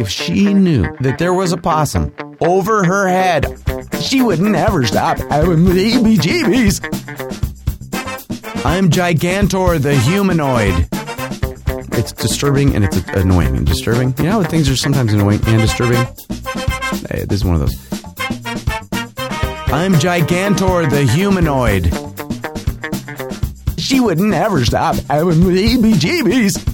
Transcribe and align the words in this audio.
if 0.00 0.08
she 0.08 0.52
knew 0.54 0.82
that 1.00 1.18
there 1.18 1.34
was 1.34 1.52
a 1.52 1.56
possum 1.56 2.14
over 2.40 2.84
her 2.84 3.08
head, 3.08 3.46
she 4.00 4.22
would 4.22 4.40
never 4.40 4.84
stop 4.84 5.18
having 5.30 5.64
the 5.64 5.72
heebie-jeebies. 5.72 6.80
I'm 8.64 8.90
Gigantor 8.90 9.80
the 9.80 9.94
humanoid. 9.96 10.88
It's 11.98 12.12
disturbing 12.12 12.74
and 12.74 12.84
it's 12.84 12.96
annoying 13.08 13.56
and 13.56 13.66
disturbing. 13.66 14.14
You 14.18 14.24
know 14.24 14.42
how 14.42 14.44
things 14.44 14.68
are 14.70 14.76
sometimes 14.76 15.12
annoying 15.12 15.40
and 15.46 15.60
disturbing? 15.60 16.04
Hey, 17.10 17.24
this 17.26 17.40
is 17.40 17.44
one 17.44 17.56
of 17.56 17.60
those. 17.60 17.74
I'm 19.72 19.94
Gigantor 19.94 20.88
the 20.90 21.04
humanoid. 21.04 21.92
She 23.78 24.00
would 24.00 24.20
never 24.20 24.64
stop 24.64 24.96
having 25.08 25.40
the 25.40 25.68
heebie-jeebies. 25.68 26.71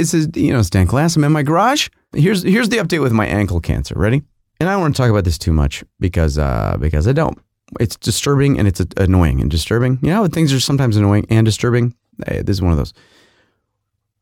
This 0.00 0.14
a, 0.14 0.40
you 0.40 0.50
know 0.50 0.62
Stan 0.62 0.86
Class. 0.86 1.14
I'm 1.14 1.24
in 1.24 1.32
my 1.32 1.42
garage. 1.42 1.90
Here's 2.14 2.42
here's 2.42 2.70
the 2.70 2.78
update 2.78 3.02
with 3.02 3.12
my 3.12 3.26
ankle 3.26 3.60
cancer. 3.60 3.94
Ready? 3.98 4.22
And 4.58 4.66
I 4.66 4.72
don't 4.72 4.80
want 4.80 4.96
to 4.96 5.02
talk 5.02 5.10
about 5.10 5.24
this 5.24 5.36
too 5.36 5.52
much 5.52 5.84
because 5.98 6.38
uh, 6.38 6.78
because 6.80 7.06
I 7.06 7.12
don't. 7.12 7.38
It's 7.78 7.96
disturbing 7.96 8.58
and 8.58 8.66
it's 8.66 8.80
annoying 8.96 9.42
and 9.42 9.50
disturbing. 9.50 9.98
You 10.00 10.08
know 10.08 10.26
things 10.26 10.54
are 10.54 10.60
sometimes 10.60 10.96
annoying 10.96 11.26
and 11.28 11.44
disturbing. 11.44 11.94
Hey, 12.26 12.40
this 12.40 12.56
is 12.56 12.62
one 12.62 12.72
of 12.72 12.78
those. 12.78 12.94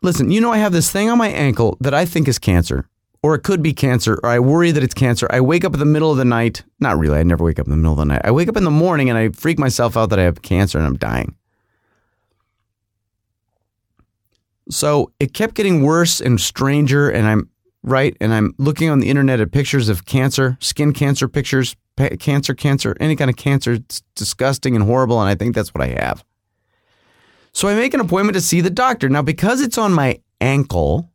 Listen, 0.03 0.33
you 0.33 0.41
know 0.41 0.51
I 0.51 0.59
have 0.59 0.73
this 0.73 0.91
thing 0.91 1.11
on 1.11 1.19
my 1.19 1.29
ankle 1.29 1.77
that 1.81 1.95
I 1.95 2.05
think 2.05 2.27
is 2.27 2.41
cancer, 2.41 2.89
or 3.23 3.37
it 3.37 3.45
could 3.45 3.63
be 3.63 3.73
cancer, 3.73 4.19
or 4.25 4.31
I 4.31 4.41
worry 4.41 4.73
that 4.73 4.83
it's 4.83 4.95
cancer. 4.95 5.29
I 5.31 5.41
wake 5.41 5.65
up 5.65 5.75
in 5.75 5.79
the 5.79 5.87
middle 5.87 6.11
of 6.11 6.17
the 6.17 6.25
night. 6.25 6.65
Not 6.81 6.99
really. 6.99 7.21
I 7.21 7.23
never 7.23 7.45
wake 7.45 7.61
up 7.61 7.67
in 7.67 7.71
the 7.71 7.77
middle 7.77 7.93
of 7.93 7.99
the 7.99 8.05
night. 8.05 8.23
I 8.25 8.33
wake 8.33 8.49
up 8.49 8.57
in 8.57 8.65
the 8.65 8.71
morning 8.73 9.11
and 9.11 9.17
I 9.17 9.29
freak 9.29 9.61
myself 9.61 9.97
out 9.97 10.11
that 10.11 10.19
I 10.19 10.25
have 10.25 10.43
cancer 10.43 10.77
and 10.77 10.87
I'm 10.89 10.97
dying. 10.97 11.37
So 14.71 15.13
it 15.19 15.33
kept 15.35 15.55
getting 15.55 15.83
worse 15.83 16.21
and 16.21 16.41
stranger, 16.41 17.09
and 17.09 17.27
I'm 17.27 17.49
right, 17.83 18.17
and 18.21 18.35
I'm 18.35 18.55
looking 18.59 18.91
on 18.91 19.01
the 19.01 19.09
internet 19.09 19.41
at 19.41 19.51
pictures 19.51 19.89
of 19.89 20.05
cancer, 20.05 20.59
skin 20.61 20.93
cancer 20.93 21.29
pictures, 21.29 21.75
pa- 21.97 22.17
cancer, 22.19 22.55
cancer, 22.55 22.97
any 23.01 23.17
kind 23.17 23.31
of 23.31 23.37
cancer. 23.37 23.75
It's 23.75 24.03
disgusting 24.15 24.77
and 24.77 24.85
horrible, 24.85 25.21
and 25.21 25.29
I 25.29 25.35
think 25.35 25.55
that's 25.55 25.75
what 25.75 25.83
I 25.83 25.89
have. 26.01 26.25
So 27.53 27.67
I 27.67 27.75
make 27.75 27.95
an 27.95 28.01
appointment 28.01 28.35
to 28.35 28.41
see 28.41 28.61
the 28.61 28.71
doctor. 28.71 29.09
Now, 29.09 29.23
because 29.23 29.61
it's 29.61 29.79
on 29.79 29.93
my 29.93 30.21
ankle, 30.41 31.11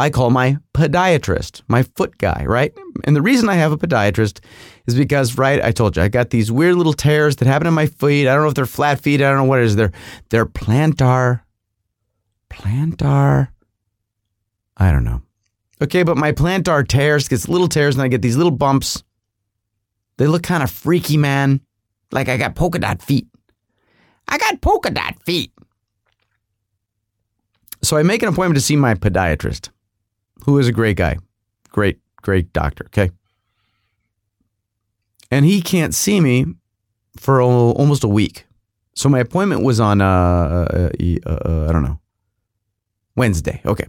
I 0.00 0.10
call 0.10 0.30
my 0.30 0.58
podiatrist, 0.74 1.62
my 1.66 1.82
foot 1.82 2.18
guy, 2.18 2.44
right? 2.46 2.72
And 3.04 3.16
the 3.16 3.22
reason 3.22 3.48
I 3.48 3.54
have 3.54 3.72
a 3.72 3.76
podiatrist 3.76 4.40
is 4.86 4.94
because, 4.94 5.38
right, 5.38 5.62
I 5.62 5.72
told 5.72 5.96
you, 5.96 6.02
I 6.02 6.08
got 6.08 6.30
these 6.30 6.52
weird 6.52 6.76
little 6.76 6.92
tears 6.92 7.36
that 7.36 7.48
happen 7.48 7.66
in 7.66 7.74
my 7.74 7.86
feet. 7.86 8.28
I 8.28 8.34
don't 8.34 8.42
know 8.42 8.48
if 8.48 8.54
they're 8.54 8.66
flat 8.66 9.00
feet. 9.00 9.20
I 9.20 9.28
don't 9.28 9.38
know 9.38 9.44
what 9.44 9.60
it 9.60 9.66
is. 9.66 9.76
They're, 9.76 9.92
they're 10.30 10.46
plantar 10.46 11.40
plantar. 12.50 13.48
I 14.76 14.92
don't 14.92 15.04
know. 15.04 15.22
Okay, 15.80 16.02
but 16.02 16.16
my 16.16 16.32
plantar 16.32 16.86
tears, 16.86 17.28
gets 17.28 17.48
little 17.48 17.68
tears, 17.68 17.94
and 17.94 18.02
I 18.02 18.08
get 18.08 18.22
these 18.22 18.36
little 18.36 18.50
bumps. 18.50 19.02
They 20.16 20.26
look 20.26 20.42
kind 20.42 20.62
of 20.62 20.70
freaky, 20.70 21.16
man. 21.16 21.60
Like 22.10 22.28
I 22.28 22.36
got 22.36 22.54
polka 22.54 22.78
dot 22.78 23.02
feet. 23.02 23.28
I 24.26 24.38
got 24.38 24.60
polka 24.60 24.90
dot 24.90 25.22
feet. 25.22 25.52
So 27.82 27.96
I 27.96 28.02
make 28.02 28.22
an 28.22 28.28
appointment 28.28 28.56
to 28.56 28.60
see 28.60 28.76
my 28.76 28.94
podiatrist, 28.94 29.70
who 30.44 30.58
is 30.58 30.66
a 30.66 30.72
great 30.72 30.96
guy. 30.96 31.18
Great, 31.70 32.00
great 32.22 32.52
doctor, 32.52 32.86
okay? 32.86 33.10
And 35.30 35.44
he 35.44 35.62
can't 35.62 35.94
see 35.94 36.20
me 36.20 36.46
for 37.16 37.40
almost 37.40 38.02
a 38.02 38.08
week. 38.08 38.46
So 38.94 39.08
my 39.08 39.20
appointment 39.20 39.62
was 39.62 39.78
on, 39.78 40.00
uh, 40.00 40.06
uh, 40.06 40.90
uh, 41.00 41.30
uh 41.30 41.66
I 41.68 41.72
don't 41.72 41.84
know, 41.84 42.00
Wednesday. 43.18 43.60
Okay. 43.66 43.84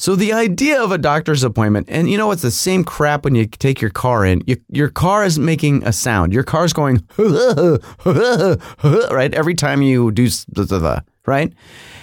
So 0.00 0.16
the 0.16 0.32
idea 0.32 0.82
of 0.82 0.90
a 0.92 0.96
doctor's 0.96 1.44
appointment, 1.44 1.86
and 1.90 2.08
you 2.08 2.16
know 2.16 2.30
it's 2.30 2.40
the 2.40 2.50
same 2.50 2.84
crap 2.84 3.22
when 3.22 3.34
you 3.34 3.44
take 3.44 3.82
your 3.82 3.90
car 3.90 4.24
in. 4.24 4.42
You, 4.46 4.56
your 4.70 4.88
car 4.88 5.26
is 5.26 5.38
making 5.38 5.84
a 5.84 5.92
sound. 5.92 6.32
Your 6.32 6.42
car's 6.42 6.72
going 6.72 7.06
right 7.18 7.78
every 9.34 9.54
time 9.54 9.82
you 9.82 10.10
do 10.10 10.26
right, 11.26 11.52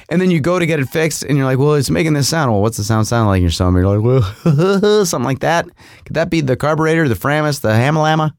and 0.10 0.22
then 0.22 0.30
you 0.30 0.40
go 0.40 0.60
to 0.60 0.68
get 0.68 0.80
it 0.80 0.90
fixed, 0.90 1.24
and 1.24 1.36
you're 1.36 1.48
like, 1.48 1.58
well, 1.58 1.74
it's 1.74 1.90
making 1.90 2.14
this 2.14 2.30
sound. 2.30 2.52
Well, 2.52 2.62
what's 2.62 2.78
the 2.78 2.84
sound 2.84 3.08
sound 3.08 3.30
like 3.30 3.38
in 3.38 3.42
your 3.42 3.50
stomach? 3.50 3.82
You're 3.82 3.98
like, 3.98 4.24
well, 4.46 5.02
something 5.06 5.26
like 5.26 5.40
that. 5.40 5.66
Could 6.06 6.14
that 6.14 6.30
be 6.30 6.42
the 6.42 6.56
carburetor, 6.56 7.10
the 7.10 7.16
Framus, 7.16 7.62
the 7.62 7.70
Hamalama? 7.70 8.30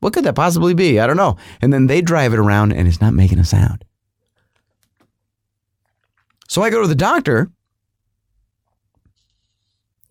What 0.00 0.12
could 0.12 0.24
that 0.24 0.34
possibly 0.34 0.74
be? 0.74 1.00
I 1.00 1.06
don't 1.06 1.16
know. 1.16 1.38
And 1.62 1.72
then 1.72 1.86
they 1.86 2.02
drive 2.02 2.34
it 2.34 2.38
around, 2.38 2.74
and 2.74 2.86
it's 2.86 3.00
not 3.00 3.14
making 3.14 3.38
a 3.38 3.46
sound. 3.46 3.85
So 6.56 6.62
I 6.62 6.70
go 6.70 6.80
to 6.80 6.88
the 6.88 6.94
doctor. 6.94 7.50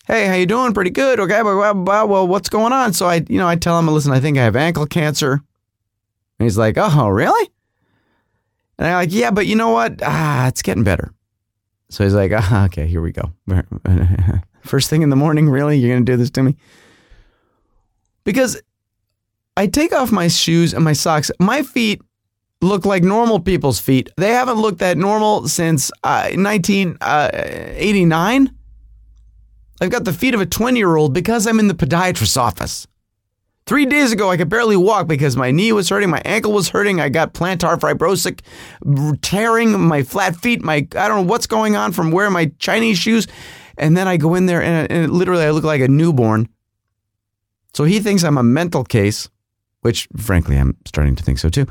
Hey, 0.06 0.28
how 0.28 0.36
you 0.36 0.46
doing? 0.46 0.76
Pretty 0.76 0.92
good. 0.92 1.20
Okay, 1.20 1.42
well, 1.42 2.28
what's 2.28 2.50
going 2.50 2.72
on? 2.72 2.94
So 2.94 3.08
I, 3.08 3.26
you 3.28 3.40
know, 3.40 3.48
I 3.48 3.56
tell 3.56 3.80
him, 3.80 3.88
listen, 3.88 4.12
I 4.12 4.20
think 4.20 4.38
I 4.38 4.44
have 4.44 4.56
ankle 4.56 4.86
cancer. 4.86 5.32
And 5.32 6.46
he's 6.46 6.56
like, 6.56 6.76
oh, 6.78 7.08
really? 7.08 7.50
And 8.78 8.88
I'm 8.88 8.94
like, 8.94 9.12
yeah, 9.12 9.32
but 9.32 9.48
you 9.48 9.56
know 9.56 9.72
what? 9.72 10.02
Ah, 10.04 10.48
it's 10.48 10.62
getting 10.62 10.84
better. 10.84 11.12
So 11.90 12.04
he's 12.04 12.14
like, 12.14 12.32
ah, 12.32 12.66
okay, 12.66 12.86
here 12.86 13.02
we 13.02 13.12
go. 13.12 13.34
First 14.62 14.92
thing 14.92 15.02
in 15.02 15.10
the 15.10 15.16
morning, 15.16 15.50
really? 15.50 15.80
You're 15.80 15.96
going 15.96 16.06
to 16.06 16.12
do 16.12 16.16
this 16.16 16.30
to 16.30 16.44
me? 16.44 16.58
Because 18.24 18.62
I 19.58 19.66
take 19.66 19.94
off 19.94 20.12
my 20.12 20.28
shoes 20.28 20.76
and 20.76 20.84
my 20.84 20.94
socks. 20.94 21.32
My 21.40 21.64
feet 21.64 22.04
look 22.62 22.86
like 22.86 23.04
normal 23.04 23.40
people's 23.40 23.80
feet. 23.80 24.10
They 24.18 24.32
haven't 24.32 24.58
looked 24.58 24.80
that 24.80 24.98
normal 24.98 25.48
since 25.48 25.92
uh, 26.04 26.32
1989. 26.34 28.48
Uh, 28.48 28.52
I've 29.82 29.90
got 29.90 30.06
the 30.06 30.14
feet 30.14 30.34
of 30.34 30.42
a 30.42 30.46
20 30.46 30.78
year 30.78 30.96
old 30.96 31.14
because 31.14 31.48
I'm 31.48 31.60
in 31.60 31.68
the 31.68 31.74
podiatrist's 31.74 32.38
office. 32.38 32.88
Three 33.66 33.88
days 33.88 34.12
ago, 34.12 34.30
I 34.30 34.38
could 34.38 34.48
barely 34.48 34.78
walk 34.78 35.08
because 35.08 35.36
my 35.36 35.50
knee 35.50 35.72
was 35.72 35.90
hurting, 35.90 36.12
my 36.12 36.22
ankle 36.24 36.52
was 36.52 36.70
hurting, 36.70 37.02
I 37.02 37.10
got 37.10 37.34
plantar 37.34 37.80
fibrosis 37.80 38.40
tearing 39.22 39.80
my 39.80 40.04
flat 40.04 40.36
feet, 40.36 40.64
my 40.64 40.88
I 40.96 41.08
don't 41.08 41.26
know 41.26 41.32
what's 41.32 41.48
going 41.48 41.76
on 41.76 41.92
from 41.92 42.12
wearing 42.12 42.32
my 42.32 42.52
Chinese 42.60 43.00
shoes. 43.00 43.28
And 43.78 43.98
then 43.98 44.08
I 44.08 44.18
go 44.18 44.36
in 44.36 44.46
there 44.46 44.62
and, 44.62 44.90
and 44.92 45.12
literally 45.12 45.44
I 45.44 45.50
look 45.50 45.64
like 45.64 45.82
a 45.82 45.88
newborn. 45.88 46.48
So 47.74 47.84
he 47.84 48.00
thinks 48.00 48.24
I'm 48.24 48.38
a 48.38 48.44
mental 48.44 48.84
case, 48.84 49.30
which 49.82 50.08
frankly 50.16 50.58
I'm 50.58 50.78
starting 50.86 51.16
to 51.16 51.24
think 51.24 51.40
so 51.40 51.50
too. 51.50 51.66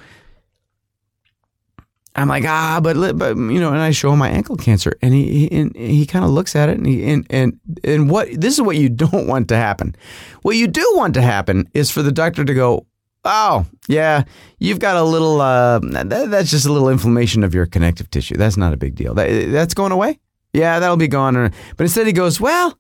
I'm 2.16 2.28
like, 2.28 2.44
ah, 2.46 2.80
but 2.80 3.18
but 3.18 3.36
you 3.36 3.60
know, 3.60 3.72
and 3.72 3.80
I 3.80 3.90
show 3.90 4.12
him 4.12 4.20
my 4.20 4.28
ankle 4.28 4.56
cancer, 4.56 4.96
and 5.02 5.12
he 5.12 5.48
he, 5.48 5.70
he 5.74 6.06
kind 6.06 6.24
of 6.24 6.30
looks 6.30 6.54
at 6.54 6.68
it, 6.68 6.78
and 6.78 6.86
he 6.86 7.04
and 7.10 7.26
and 7.28 7.60
and 7.82 8.08
what 8.08 8.28
this 8.40 8.54
is 8.54 8.62
what 8.62 8.76
you 8.76 8.88
don't 9.04 9.26
want 9.26 9.48
to 9.48 9.56
happen. 9.56 9.96
What 10.42 10.56
you 10.56 10.68
do 10.68 10.88
want 10.94 11.14
to 11.14 11.22
happen 11.22 11.68
is 11.74 11.90
for 11.90 12.02
the 12.02 12.12
doctor 12.12 12.44
to 12.44 12.54
go, 12.54 12.86
oh 13.24 13.66
yeah, 13.88 14.22
you've 14.58 14.78
got 14.78 14.96
a 14.96 15.02
little 15.02 15.40
uh, 15.40 15.80
that, 15.80 16.30
that's 16.30 16.50
just 16.50 16.66
a 16.66 16.72
little 16.72 16.88
inflammation 16.88 17.42
of 17.42 17.52
your 17.52 17.66
connective 17.66 18.08
tissue. 18.10 18.36
That's 18.36 18.56
not 18.56 18.72
a 18.72 18.76
big 18.76 18.94
deal. 18.94 19.14
That, 19.14 19.50
that's 19.50 19.74
going 19.74 19.92
away. 19.92 20.20
Yeah, 20.52 20.78
that'll 20.78 20.96
be 20.96 21.08
gone. 21.08 21.34
But 21.34 21.84
instead, 21.84 22.06
he 22.06 22.12
goes, 22.12 22.40
well, 22.40 22.78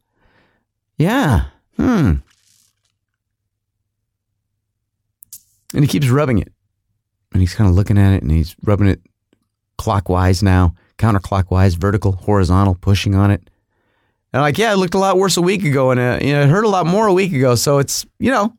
yeah, 0.96 1.46
hmm, 1.76 2.14
and 5.74 5.82
he 5.82 5.88
keeps 5.88 6.08
rubbing 6.08 6.38
it, 6.38 6.52
and 7.32 7.42
he's 7.42 7.54
kind 7.54 7.68
of 7.68 7.74
looking 7.74 7.98
at 7.98 8.12
it, 8.12 8.22
and 8.22 8.30
he's 8.30 8.54
rubbing 8.62 8.86
it 8.86 9.00
clockwise 9.78 10.42
now, 10.42 10.74
counterclockwise, 10.98 11.76
vertical, 11.76 12.12
horizontal, 12.12 12.74
pushing 12.74 13.14
on 13.14 13.30
it. 13.30 13.40
And 14.32 14.40
I'm 14.40 14.42
like, 14.42 14.58
yeah, 14.58 14.72
it 14.72 14.76
looked 14.76 14.94
a 14.94 14.98
lot 14.98 15.16
worse 15.16 15.36
a 15.36 15.42
week 15.42 15.64
ago, 15.64 15.90
and 15.90 16.00
uh, 16.00 16.18
you 16.20 16.32
know, 16.32 16.42
it 16.42 16.48
hurt 16.48 16.64
a 16.64 16.68
lot 16.68 16.86
more 16.86 17.06
a 17.06 17.12
week 17.12 17.32
ago. 17.32 17.54
So 17.54 17.78
it's 17.78 18.04
you 18.18 18.30
know, 18.30 18.56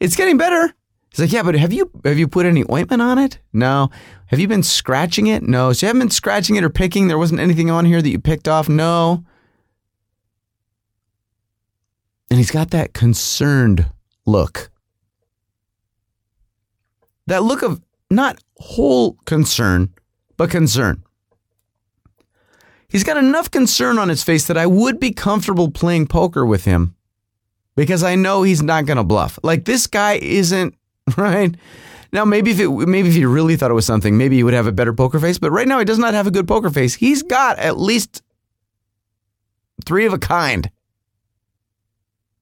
it's 0.00 0.16
getting 0.16 0.36
better. 0.36 0.72
He's 1.10 1.20
like, 1.20 1.32
yeah, 1.32 1.42
but 1.42 1.54
have 1.56 1.72
you 1.72 1.90
have 2.04 2.18
you 2.18 2.28
put 2.28 2.46
any 2.46 2.64
ointment 2.70 3.02
on 3.02 3.18
it? 3.18 3.38
No. 3.52 3.90
Have 4.26 4.38
you 4.38 4.46
been 4.46 4.62
scratching 4.62 5.26
it? 5.26 5.42
No. 5.42 5.72
So 5.72 5.84
you 5.84 5.88
haven't 5.88 6.00
been 6.00 6.10
scratching 6.10 6.56
it 6.56 6.64
or 6.64 6.70
picking. 6.70 7.08
There 7.08 7.18
wasn't 7.18 7.40
anything 7.40 7.70
on 7.70 7.86
here 7.86 8.02
that 8.02 8.08
you 8.08 8.18
picked 8.18 8.46
off. 8.46 8.68
No. 8.68 9.24
And 12.30 12.38
he's 12.38 12.50
got 12.50 12.70
that 12.70 12.92
concerned 12.92 13.86
look. 14.26 14.70
That 17.26 17.42
look 17.42 17.62
of 17.62 17.80
not 18.10 18.38
whole 18.58 19.14
concern, 19.24 19.94
but 20.38 20.48
concern. 20.48 21.02
He's 22.88 23.04
got 23.04 23.18
enough 23.18 23.50
concern 23.50 23.98
on 23.98 24.08
his 24.08 24.24
face 24.24 24.46
that 24.46 24.56
I 24.56 24.66
would 24.66 24.98
be 24.98 25.12
comfortable 25.12 25.70
playing 25.70 26.06
poker 26.06 26.46
with 26.46 26.64
him 26.64 26.94
because 27.76 28.02
I 28.02 28.14
know 28.14 28.42
he's 28.42 28.62
not 28.62 28.86
going 28.86 28.96
to 28.96 29.04
bluff. 29.04 29.38
Like 29.42 29.66
this 29.66 29.86
guy 29.86 30.14
isn't 30.14 30.74
right. 31.18 31.54
Now 32.10 32.24
maybe 32.24 32.52
if 32.52 32.60
it 32.60 32.70
maybe 32.70 33.08
if 33.08 33.14
he 33.14 33.26
really 33.26 33.56
thought 33.56 33.70
it 33.70 33.74
was 33.74 33.84
something, 33.84 34.16
maybe 34.16 34.36
he 34.36 34.42
would 34.42 34.54
have 34.54 34.66
a 34.66 34.72
better 34.72 34.94
poker 34.94 35.20
face, 35.20 35.38
but 35.38 35.50
right 35.50 35.68
now 35.68 35.78
he 35.78 35.84
does 35.84 35.98
not 35.98 36.14
have 36.14 36.26
a 36.26 36.30
good 36.30 36.48
poker 36.48 36.70
face. 36.70 36.94
He's 36.94 37.22
got 37.22 37.58
at 37.58 37.78
least 37.78 38.22
3 39.84 40.06
of 40.06 40.14
a 40.14 40.18
kind. 40.18 40.70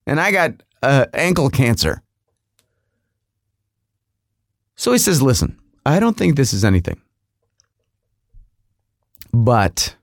And 0.06 0.20
I 0.20 0.31
got 0.31 0.62
uh, 0.82 1.06
ankle 1.12 1.50
cancer. 1.50 2.02
So 4.76 4.93
he 4.93 4.98
says, 4.98 5.20
Listen, 5.20 5.58
I 5.84 5.98
don't 5.98 6.16
think 6.16 6.37
this 6.37 6.52
is 6.52 6.64
anything. 6.64 7.00
But 9.44 9.94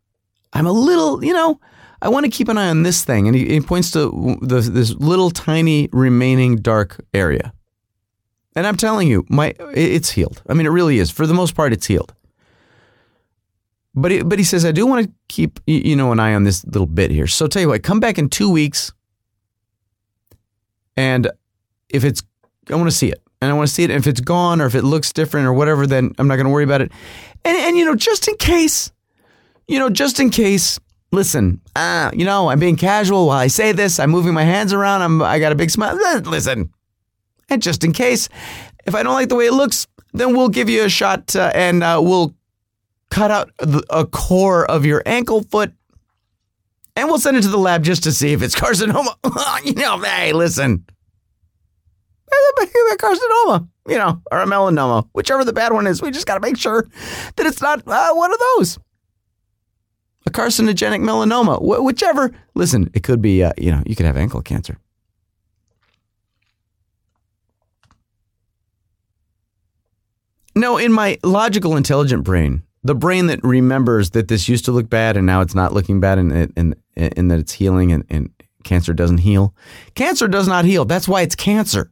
I'm 0.53 0.68
a 0.68 0.71
little, 0.71 1.24
you 1.24 1.33
know, 1.33 1.59
I 2.01 2.09
want 2.09 2.25
to 2.25 2.31
keep 2.31 2.50
an 2.50 2.57
eye 2.57 2.69
on 2.69 2.83
this 2.83 3.03
thing. 3.03 3.27
And 3.27 3.35
he, 3.35 3.47
he 3.47 3.62
points 3.62 3.89
to 3.91 4.38
the, 4.41 4.62
this 4.62 4.91
little 4.91 5.31
tiny 5.31 5.89
remaining 5.91 6.57
dark 6.57 7.03
area. 7.13 7.53
And 8.56 8.68
I'm 8.68 8.77
telling 8.77 9.07
you, 9.07 9.25
my 9.30 9.56
it's 9.74 10.12
healed. 10.12 10.44
I 10.47 10.53
mean, 10.53 10.68
it 10.68 10.69
really 10.69 11.00
is. 11.00 11.09
For 11.09 11.25
the 11.25 11.33
most 11.33 11.56
part, 11.56 11.74
it's 11.74 11.88
healed. 11.88 12.13
But 13.95 14.12
he, 14.12 14.21
but 14.21 14.38
he 14.38 14.45
says 14.45 14.65
I 14.65 14.71
do 14.71 14.85
want 14.85 15.06
to 15.06 15.12
keep 15.27 15.59
you 15.65 15.95
know 15.95 16.12
an 16.12 16.19
eye 16.19 16.36
on 16.36 16.44
this 16.44 16.63
little 16.65 16.86
bit 16.86 17.09
here. 17.09 17.25
So 17.25 17.47
tell 17.47 17.62
you 17.62 17.69
what, 17.69 17.81
come 17.81 18.00
back 18.00 18.19
in 18.19 18.29
two 18.29 18.51
weeks, 18.51 18.91
and 20.95 21.29
if 21.89 22.03
it's, 22.03 22.21
I 22.69 22.75
want 22.75 22.89
to 22.89 22.95
see 22.95 23.09
it, 23.12 23.21
and 23.41 23.51
I 23.51 23.53
want 23.56 23.68
to 23.68 23.74
see 23.74 23.83
it. 23.83 23.89
And 23.89 24.00
if 24.00 24.07
it's 24.07 24.21
gone 24.21 24.62
or 24.62 24.65
if 24.65 24.75
it 24.75 24.83
looks 24.83 25.13
different 25.13 25.47
or 25.47 25.53
whatever, 25.53 25.88
then 25.88 26.12
I'm 26.19 26.27
not 26.27 26.36
going 26.36 26.45
to 26.45 26.51
worry 26.51 26.63
about 26.63 26.81
it. 26.81 26.91
And 27.44 27.57
and 27.57 27.77
you 27.77 27.86
know, 27.86 27.95
just 27.95 28.27
in 28.27 28.36
case, 28.38 28.91
you 29.68 29.80
know, 29.80 29.89
just 29.89 30.19
in 30.19 30.30
case. 30.30 30.80
Listen, 31.12 31.62
ah, 31.75 32.10
you 32.12 32.25
know, 32.25 32.50
I'm 32.50 32.60
being 32.60 32.75
casual 32.75 33.27
while 33.27 33.38
I 33.38 33.45
say 33.45 33.71
this. 33.71 34.00
I'm 34.00 34.10
moving 34.10 34.33
my 34.33 34.42
hands 34.42 34.74
around. 34.74 35.04
I'm, 35.04 35.21
I 35.21 35.38
got 35.38 35.51
a 35.51 35.56
big 35.56 35.69
smile. 35.69 35.95
Listen, 35.95 36.74
and 37.50 37.62
just 37.62 37.83
in 37.83 37.94
case, 37.94 38.30
if 38.86 38.95
I 38.95 39.04
don't 39.04 39.13
like 39.13 39.30
the 39.30 39.36
way 39.36 39.45
it 39.45 39.54
looks, 39.54 39.86
then 40.13 40.36
we'll 40.36 40.50
give 40.50 40.69
you 40.69 40.86
a 40.86 40.89
shot 40.89 41.36
uh, 41.36 41.51
and 41.54 41.83
uh, 41.83 42.00
we'll 42.01 42.33
cut 43.12 43.30
out 43.30 43.51
a 43.92 44.07
core 44.07 44.65
of 44.65 44.88
your 44.88 45.04
ankle 45.06 45.44
foot 45.44 45.71
and 46.95 47.07
we'll 47.07 47.19
send 47.19 47.38
it 47.38 47.44
to 47.44 47.50
the 47.50 47.57
lab 47.57 47.83
just 47.83 48.04
to 48.04 48.12
see 48.12 48.33
if 48.33 48.42
it's 48.42 48.56
carcinoma. 48.60 49.15
you 49.65 49.74
know, 49.74 50.00
hey, 50.00 50.33
listen. 50.33 50.86
Carcinoma, 52.98 53.68
you 53.88 53.98
know, 53.98 54.21
or 54.31 54.39
a 54.39 54.45
melanoma, 54.45 55.07
whichever 55.13 55.44
the 55.44 55.54
bad 55.54 55.74
one 55.74 55.88
is. 55.88 56.01
We 56.01 56.12
just 56.12 56.25
got 56.25 56.36
to 56.36 56.39
make 56.39 56.57
sure 56.57 56.88
that 57.36 57.45
it's 57.45 57.62
not 57.62 57.86
uh, 57.86 58.13
one 58.13 58.31
of 58.31 58.39
those. 58.39 58.80
A 60.25 60.31
carcinogenic 60.31 61.01
melanoma, 61.01 61.57
Wh- 61.59 61.83
whichever. 61.83 62.31
Listen, 62.55 62.89
it 62.93 63.03
could 63.03 63.21
be, 63.21 63.43
uh, 63.43 63.53
you 63.57 63.71
know, 63.71 63.83
you 63.85 63.95
could 63.95 64.05
have 64.05 64.17
ankle 64.17 64.41
cancer. 64.41 64.77
No, 70.55 70.77
in 70.77 70.91
my 70.91 71.17
logical, 71.23 71.75
intelligent 71.75 72.23
brain, 72.23 72.61
the 72.83 72.95
brain 72.95 73.27
that 73.27 73.43
remembers 73.43 74.11
that 74.11 74.27
this 74.27 74.47
used 74.47 74.65
to 74.65 74.71
look 74.71 74.89
bad 74.89 75.17
and 75.17 75.25
now 75.25 75.41
it's 75.41 75.55
not 75.55 75.73
looking 75.73 75.99
bad 75.99 76.19
and, 76.19 76.31
and, 76.55 76.75
and 76.95 77.31
that 77.31 77.39
it's 77.39 77.53
healing 77.53 77.91
and, 77.91 78.05
and 78.09 78.29
cancer 78.63 78.93
doesn't 78.93 79.19
heal. 79.19 79.55
Cancer 79.95 80.27
does 80.27 80.47
not 80.47 80.65
heal. 80.65 80.85
That's 80.85 81.07
why 81.07 81.21
it's 81.21 81.35
cancer. 81.35 81.91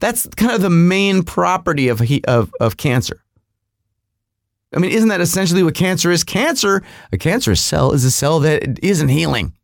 That's 0.00 0.26
kind 0.36 0.52
of 0.52 0.60
the 0.60 0.70
main 0.70 1.22
property 1.22 1.88
of, 1.88 2.02
of, 2.26 2.52
of 2.60 2.76
cancer. 2.76 3.22
I 4.74 4.78
mean, 4.78 4.90
isn't 4.90 5.08
that 5.08 5.20
essentially 5.20 5.62
what 5.62 5.74
cancer 5.74 6.10
is? 6.10 6.24
Cancer, 6.24 6.82
a 7.12 7.18
cancerous 7.18 7.60
cell 7.60 7.92
is 7.92 8.04
a 8.04 8.10
cell 8.10 8.40
that 8.40 8.78
isn't 8.82 9.08
healing. 9.08 9.54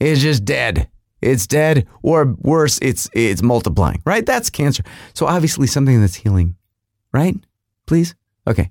It's 0.00 0.20
just 0.20 0.44
dead. 0.44 0.88
It's 1.20 1.46
dead, 1.46 1.86
or 2.02 2.34
worse, 2.38 2.78
it's 2.82 3.08
it's 3.14 3.42
multiplying. 3.42 4.02
Right? 4.04 4.26
That's 4.26 4.50
cancer. 4.50 4.82
So 5.14 5.26
obviously, 5.26 5.66
something 5.66 6.00
that's 6.00 6.16
healing 6.16 6.56
right? 7.14 7.36
Please? 7.86 8.14
Okay. 8.46 8.70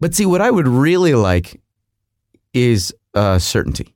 But 0.00 0.16
see, 0.16 0.26
what 0.26 0.40
I 0.40 0.50
would 0.50 0.66
really 0.66 1.14
like 1.14 1.60
is 2.52 2.92
uh, 3.14 3.38
certainty, 3.38 3.94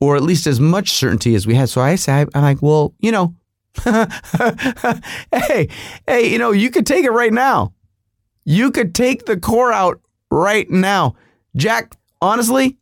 or 0.00 0.16
at 0.16 0.22
least 0.22 0.48
as 0.48 0.58
much 0.58 0.90
certainty 0.90 1.36
as 1.36 1.46
we 1.46 1.54
had. 1.54 1.68
So 1.68 1.80
I 1.80 1.94
say, 1.94 2.26
I'm 2.34 2.42
like, 2.42 2.62
well, 2.62 2.94
you 2.98 3.12
know, 3.12 3.36
hey, 5.32 5.68
hey, 6.06 6.30
you 6.30 6.38
know, 6.38 6.52
you 6.52 6.70
could 6.70 6.86
take 6.86 7.04
it 7.04 7.10
right 7.10 7.32
now. 7.32 7.72
You 8.44 8.70
could 8.70 8.94
take 8.94 9.26
the 9.26 9.36
core 9.38 9.72
out 9.72 10.00
right 10.30 10.68
now. 10.70 11.16
Jack, 11.56 11.94
honestly, 12.20 12.78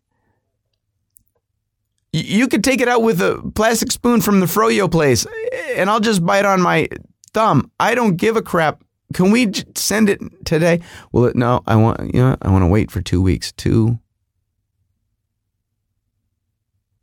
you 2.13 2.49
could 2.49 2.65
take 2.65 2.81
it 2.81 2.89
out 2.89 3.03
with 3.03 3.21
a 3.21 3.43
plastic 3.55 3.93
spoon 3.93 4.21
from 4.21 4.41
the 4.41 4.47
froyo 4.47 4.91
place 4.91 5.27
eh, 5.27 5.75
and 5.77 5.91
I'll 5.91 6.01
just 6.01 6.25
bite 6.25 6.45
on 6.45 6.63
my 6.63 6.89
thumb. 7.33 7.71
I 7.79 7.95
don't 7.95 8.17
give 8.17 8.37
a 8.37 8.43
crap. 8.43 8.83
Can 9.13 9.31
we 9.31 9.53
send 9.75 10.09
it 10.09 10.21
today? 10.45 10.81
Well, 11.13 11.33
no, 11.35 11.63
I 11.67 11.77
want 11.77 12.15
you 12.15 12.21
know, 12.21 12.37
I 12.41 12.51
want 12.51 12.63
to 12.63 12.69
wait 12.69 12.91
for 12.91 13.01
2 13.01 13.21
weeks. 13.21 13.53
2 13.53 13.99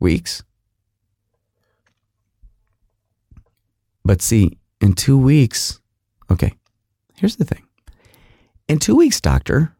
weeks. 0.00 0.42
But 4.04 4.20
see, 4.22 4.58
in 4.80 4.92
2 4.94 5.16
weeks, 5.16 5.80
okay. 6.30 6.52
Here's 7.16 7.36
the 7.36 7.44
thing. 7.44 7.66
In 8.68 8.78
2 8.78 8.96
weeks, 8.96 9.20
doctor, 9.20 9.74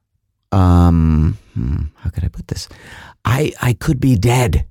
um, 0.53 1.37
hmm, 1.55 1.85
how 1.97 2.11
could 2.11 2.25
I 2.25 2.29
put 2.29 2.49
this? 2.49 2.69
I 3.25 3.53
I 3.61 3.73
could 3.73 4.01
be 4.01 4.17
dead. 4.17 4.67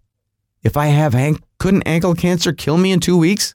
If 0.64 0.78
I 0.78 0.88
have 0.88 1.14
hank, 1.14 1.42
couldn't 1.60 1.84
ankle 1.84 2.16
cancer 2.16 2.54
kill 2.54 2.78
me 2.78 2.92
in 2.92 3.00
two 3.00 3.18
weeks? 3.18 3.54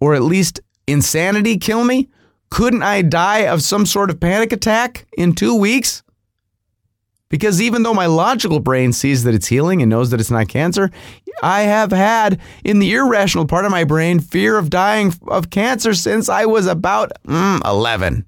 Or 0.00 0.14
at 0.14 0.22
least 0.22 0.60
insanity 0.86 1.58
kill 1.58 1.84
me? 1.84 2.08
Couldn't 2.50 2.82
I 2.82 3.02
die 3.02 3.46
of 3.46 3.62
some 3.62 3.84
sort 3.86 4.10
of 4.10 4.20
panic 4.20 4.52
attack 4.52 5.06
in 5.18 5.34
two 5.34 5.54
weeks? 5.56 6.02
Because 7.30 7.62
even 7.62 7.84
though 7.84 7.94
my 7.94 8.06
logical 8.06 8.58
brain 8.58 8.92
sees 8.92 9.22
that 9.22 9.34
it's 9.34 9.46
healing 9.46 9.80
and 9.80 9.88
knows 9.88 10.10
that 10.10 10.20
it's 10.20 10.32
not 10.32 10.48
cancer, 10.48 10.90
I 11.42 11.62
have 11.62 11.92
had 11.92 12.40
in 12.64 12.80
the 12.80 12.92
irrational 12.92 13.46
part 13.46 13.64
of 13.64 13.70
my 13.70 13.84
brain 13.84 14.18
fear 14.18 14.58
of 14.58 14.68
dying 14.68 15.14
of 15.28 15.48
cancer 15.48 15.94
since 15.94 16.28
I 16.28 16.44
was 16.44 16.66
about 16.66 17.12
mm, 17.24 17.64
11. 17.64 18.26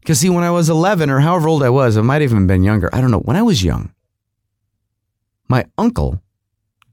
Because, 0.00 0.20
see, 0.20 0.30
when 0.30 0.42
I 0.42 0.50
was 0.50 0.70
11 0.70 1.10
or 1.10 1.20
however 1.20 1.48
old 1.48 1.62
I 1.62 1.68
was, 1.68 1.98
I 1.98 2.00
might 2.00 2.22
have 2.22 2.30
even 2.30 2.46
been 2.46 2.62
younger. 2.62 2.88
I 2.92 3.02
don't 3.02 3.10
know. 3.10 3.20
When 3.20 3.36
I 3.36 3.42
was 3.42 3.62
young, 3.62 3.92
my 5.46 5.66
uncle 5.76 6.22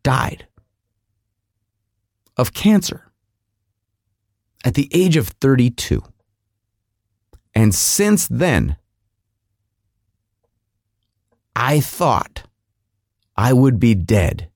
died 0.04 0.46
of 2.36 2.54
cancer 2.54 3.10
at 4.66 4.74
the 4.74 4.90
age 4.94 5.16
of 5.16 5.30
32. 5.30 6.04
And 7.58 7.74
since 7.74 8.28
then, 8.28 8.78
I 11.56 11.80
thought 11.80 12.44
I 13.36 13.52
would 13.52 13.80
be 13.80 13.96
dead 13.96 14.50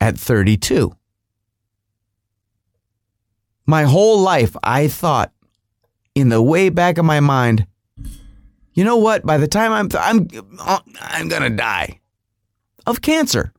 at 0.00 0.18
32. 0.18 0.92
My 3.66 3.84
whole 3.84 4.18
life, 4.18 4.56
I 4.64 4.88
thought 4.88 5.32
in 6.16 6.28
the 6.28 6.42
way 6.42 6.70
back 6.70 6.98
of 6.98 7.04
my 7.04 7.20
mind, 7.20 7.68
you 8.74 8.82
know 8.82 8.96
what? 8.96 9.24
By 9.24 9.38
the 9.38 9.46
time 9.46 9.70
I'm 9.70 9.88
I'm 9.96 10.26
I'm 11.00 11.28
gonna 11.28 11.50
die 11.50 12.00
of 12.84 13.00
cancer. 13.00 13.52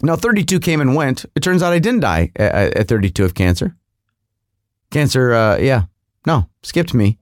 Now, 0.00 0.16
32 0.16 0.60
came 0.60 0.80
and 0.80 0.96
went. 0.96 1.26
It 1.34 1.42
turns 1.42 1.62
out 1.62 1.74
I 1.74 1.78
didn't 1.78 2.00
die 2.00 2.32
at, 2.36 2.74
at 2.74 2.88
32 2.88 3.22
of 3.22 3.34
cancer. 3.34 3.76
Cancer, 4.90 5.34
uh, 5.34 5.58
yeah, 5.58 5.84
no, 6.26 6.48
skipped 6.62 6.94
me. 6.94 7.18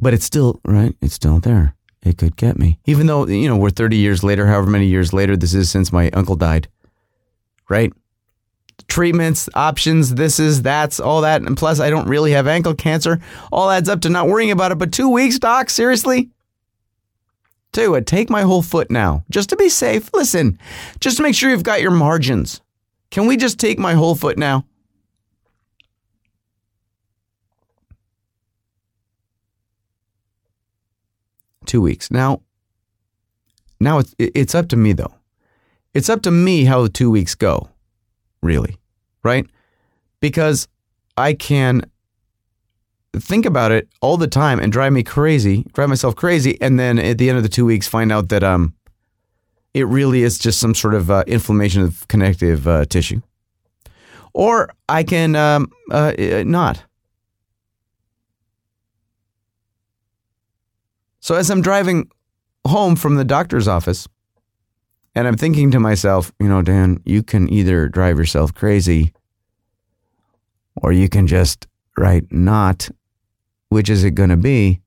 But 0.00 0.14
it's 0.14 0.24
still 0.24 0.60
right. 0.64 0.94
It's 1.00 1.14
still 1.14 1.40
there. 1.40 1.74
It 2.02 2.16
could 2.16 2.36
get 2.36 2.58
me, 2.58 2.78
even 2.86 3.06
though 3.06 3.26
you 3.26 3.48
know 3.48 3.56
we're 3.56 3.70
30 3.70 3.96
years 3.96 4.22
later. 4.22 4.46
However 4.46 4.70
many 4.70 4.86
years 4.86 5.12
later 5.12 5.36
this 5.36 5.54
is 5.54 5.68
since 5.68 5.92
my 5.92 6.10
uncle 6.10 6.36
died. 6.36 6.68
Right 7.68 7.92
treatments, 8.86 9.48
options, 9.54 10.14
this 10.14 10.38
is, 10.38 10.62
that's, 10.62 11.00
all 11.00 11.22
that. 11.22 11.42
And 11.42 11.56
plus, 11.56 11.80
I 11.80 11.90
don't 11.90 12.08
really 12.08 12.32
have 12.32 12.46
ankle 12.46 12.74
cancer. 12.74 13.20
All 13.50 13.70
adds 13.70 13.88
up 13.88 14.00
to 14.02 14.08
not 14.08 14.28
worrying 14.28 14.50
about 14.50 14.72
it. 14.72 14.78
But 14.78 14.92
two 14.92 15.08
weeks, 15.08 15.38
doc, 15.38 15.70
seriously? 15.70 16.30
Tell 17.72 17.84
you 17.84 17.90
what, 17.90 18.06
take 18.06 18.30
my 18.30 18.42
whole 18.42 18.62
foot 18.62 18.90
now, 18.90 19.24
just 19.30 19.50
to 19.50 19.56
be 19.56 19.68
safe. 19.68 20.10
Listen, 20.14 20.58
just 21.00 21.18
to 21.18 21.22
make 21.22 21.34
sure 21.34 21.50
you've 21.50 21.62
got 21.62 21.82
your 21.82 21.90
margins. 21.90 22.62
Can 23.10 23.26
we 23.26 23.36
just 23.36 23.58
take 23.58 23.78
my 23.78 23.92
whole 23.92 24.14
foot 24.14 24.38
now? 24.38 24.64
Two 31.68 31.80
weeks. 31.82 32.10
Now, 32.10 32.40
now 33.78 33.98
it's, 33.98 34.14
it's 34.18 34.54
up 34.56 34.68
to 34.70 34.76
me, 34.76 34.92
though. 34.94 35.14
It's 35.94 36.08
up 36.08 36.22
to 36.22 36.30
me 36.30 36.64
how 36.64 36.82
the 36.82 36.88
two 36.88 37.10
weeks 37.10 37.36
go 37.36 37.68
really, 38.42 38.76
right? 39.22 39.46
Because 40.20 40.66
I 41.16 41.34
can 41.34 41.82
think 43.14 43.46
about 43.46 43.72
it 43.72 43.88
all 44.00 44.16
the 44.16 44.26
time 44.26 44.60
and 44.60 44.72
drive 44.72 44.92
me 44.92 45.02
crazy, 45.02 45.64
drive 45.72 45.88
myself 45.88 46.16
crazy, 46.16 46.60
and 46.60 46.78
then 46.78 46.98
at 46.98 47.18
the 47.18 47.28
end 47.28 47.36
of 47.36 47.42
the 47.42 47.48
two 47.48 47.64
weeks 47.64 47.88
find 47.88 48.12
out 48.12 48.28
that 48.28 48.42
um, 48.42 48.74
it 49.74 49.86
really 49.86 50.22
is 50.22 50.38
just 50.38 50.58
some 50.58 50.74
sort 50.74 50.94
of 50.94 51.10
uh, 51.10 51.24
inflammation 51.26 51.82
of 51.82 52.06
connective 52.08 52.66
uh, 52.66 52.84
tissue, 52.86 53.20
or 54.32 54.70
I 54.88 55.02
can 55.02 55.36
um, 55.36 55.70
uh, 55.90 56.12
not. 56.46 56.84
So 61.20 61.34
as 61.34 61.50
I'm 61.50 61.62
driving 61.62 62.10
home 62.66 62.96
from 62.96 63.16
the 63.16 63.24
doctor's 63.24 63.66
office. 63.66 64.06
And 65.14 65.26
I'm 65.26 65.36
thinking 65.36 65.70
to 65.72 65.80
myself, 65.80 66.32
you 66.38 66.48
know, 66.48 66.62
Dan, 66.62 67.00
you 67.04 67.22
can 67.22 67.52
either 67.52 67.88
drive 67.88 68.18
yourself 68.18 68.54
crazy 68.54 69.12
or 70.76 70.92
you 70.92 71.08
can 71.08 71.26
just, 71.26 71.66
write 71.96 72.30
not. 72.30 72.88
Which 73.70 73.90
is 73.90 74.04
it 74.04 74.12
going 74.12 74.30
to 74.30 74.36
be? 74.36 74.80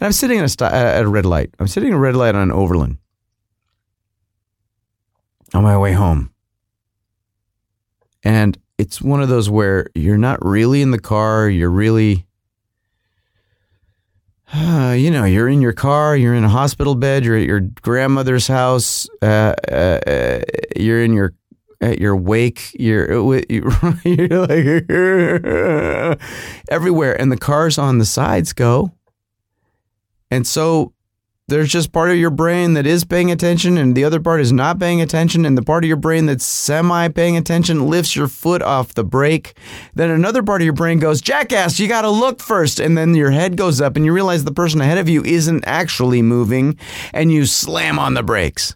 And 0.00 0.06
I'm 0.06 0.12
sitting 0.12 0.38
at 0.38 0.44
a, 0.44 0.48
st- 0.48 0.72
at 0.72 1.04
a 1.04 1.08
red 1.08 1.26
light. 1.26 1.50
I'm 1.60 1.68
sitting 1.68 1.90
at 1.90 1.96
a 1.96 1.98
red 1.98 2.16
light 2.16 2.34
on 2.34 2.50
Overland 2.50 2.98
on 5.52 5.62
my 5.62 5.76
way 5.78 5.92
home. 5.92 6.32
And 8.24 8.58
it's 8.78 9.00
one 9.00 9.22
of 9.22 9.28
those 9.28 9.48
where 9.48 9.86
you're 9.94 10.18
not 10.18 10.44
really 10.44 10.82
in 10.82 10.90
the 10.90 10.98
car, 10.98 11.48
you're 11.48 11.70
really 11.70 12.26
uh, 14.52 14.94
you 14.98 15.10
know, 15.10 15.24
you're 15.24 15.48
in 15.48 15.60
your 15.60 15.72
car, 15.72 16.16
you're 16.16 16.34
in 16.34 16.44
a 16.44 16.48
hospital 16.48 16.94
bed, 16.94 17.24
you're 17.24 17.36
at 17.36 17.46
your 17.46 17.60
grandmother's 17.60 18.46
house, 18.46 19.08
uh, 19.22 19.54
uh, 19.70 20.00
uh 20.06 20.40
you're 20.76 21.02
in 21.02 21.12
your 21.12 21.34
at 21.80 21.98
your 21.98 22.16
wake, 22.16 22.74
you're, 22.78 23.12
you're 24.04 24.46
like 24.46 24.88
everywhere, 26.70 27.20
and 27.20 27.30
the 27.30 27.36
cars 27.38 27.76
on 27.76 27.98
the 27.98 28.06
sides 28.06 28.52
go, 28.54 28.92
and 30.30 30.46
so 30.46 30.93
there's 31.46 31.70
just 31.70 31.92
part 31.92 32.10
of 32.10 32.16
your 32.16 32.30
brain 32.30 32.72
that 32.72 32.86
is 32.86 33.04
paying 33.04 33.30
attention 33.30 33.76
and 33.76 33.94
the 33.94 34.04
other 34.04 34.18
part 34.18 34.40
is 34.40 34.50
not 34.50 34.80
paying 34.80 35.02
attention 35.02 35.44
and 35.44 35.58
the 35.58 35.62
part 35.62 35.84
of 35.84 35.88
your 35.88 35.98
brain 35.98 36.24
that's 36.24 36.44
semi 36.44 37.08
paying 37.08 37.36
attention 37.36 37.86
lifts 37.86 38.16
your 38.16 38.28
foot 38.28 38.62
off 38.62 38.94
the 38.94 39.04
brake. 39.04 39.54
Then 39.94 40.08
another 40.08 40.42
part 40.42 40.62
of 40.62 40.64
your 40.64 40.72
brain 40.72 40.98
goes 40.98 41.20
jackass 41.20 41.78
you 41.78 41.86
got 41.86 42.02
to 42.02 42.10
look 42.10 42.40
first. 42.40 42.80
And 42.80 42.96
then 42.96 43.14
your 43.14 43.30
head 43.30 43.58
goes 43.58 43.80
up 43.80 43.96
and 43.96 44.06
you 44.06 44.12
realize 44.12 44.44
the 44.44 44.52
person 44.52 44.80
ahead 44.80 44.96
of 44.96 45.08
you 45.08 45.22
isn't 45.22 45.64
actually 45.66 46.22
moving 46.22 46.78
and 47.12 47.30
you 47.30 47.44
slam 47.44 47.98
on 47.98 48.14
the 48.14 48.22
brakes. 48.22 48.74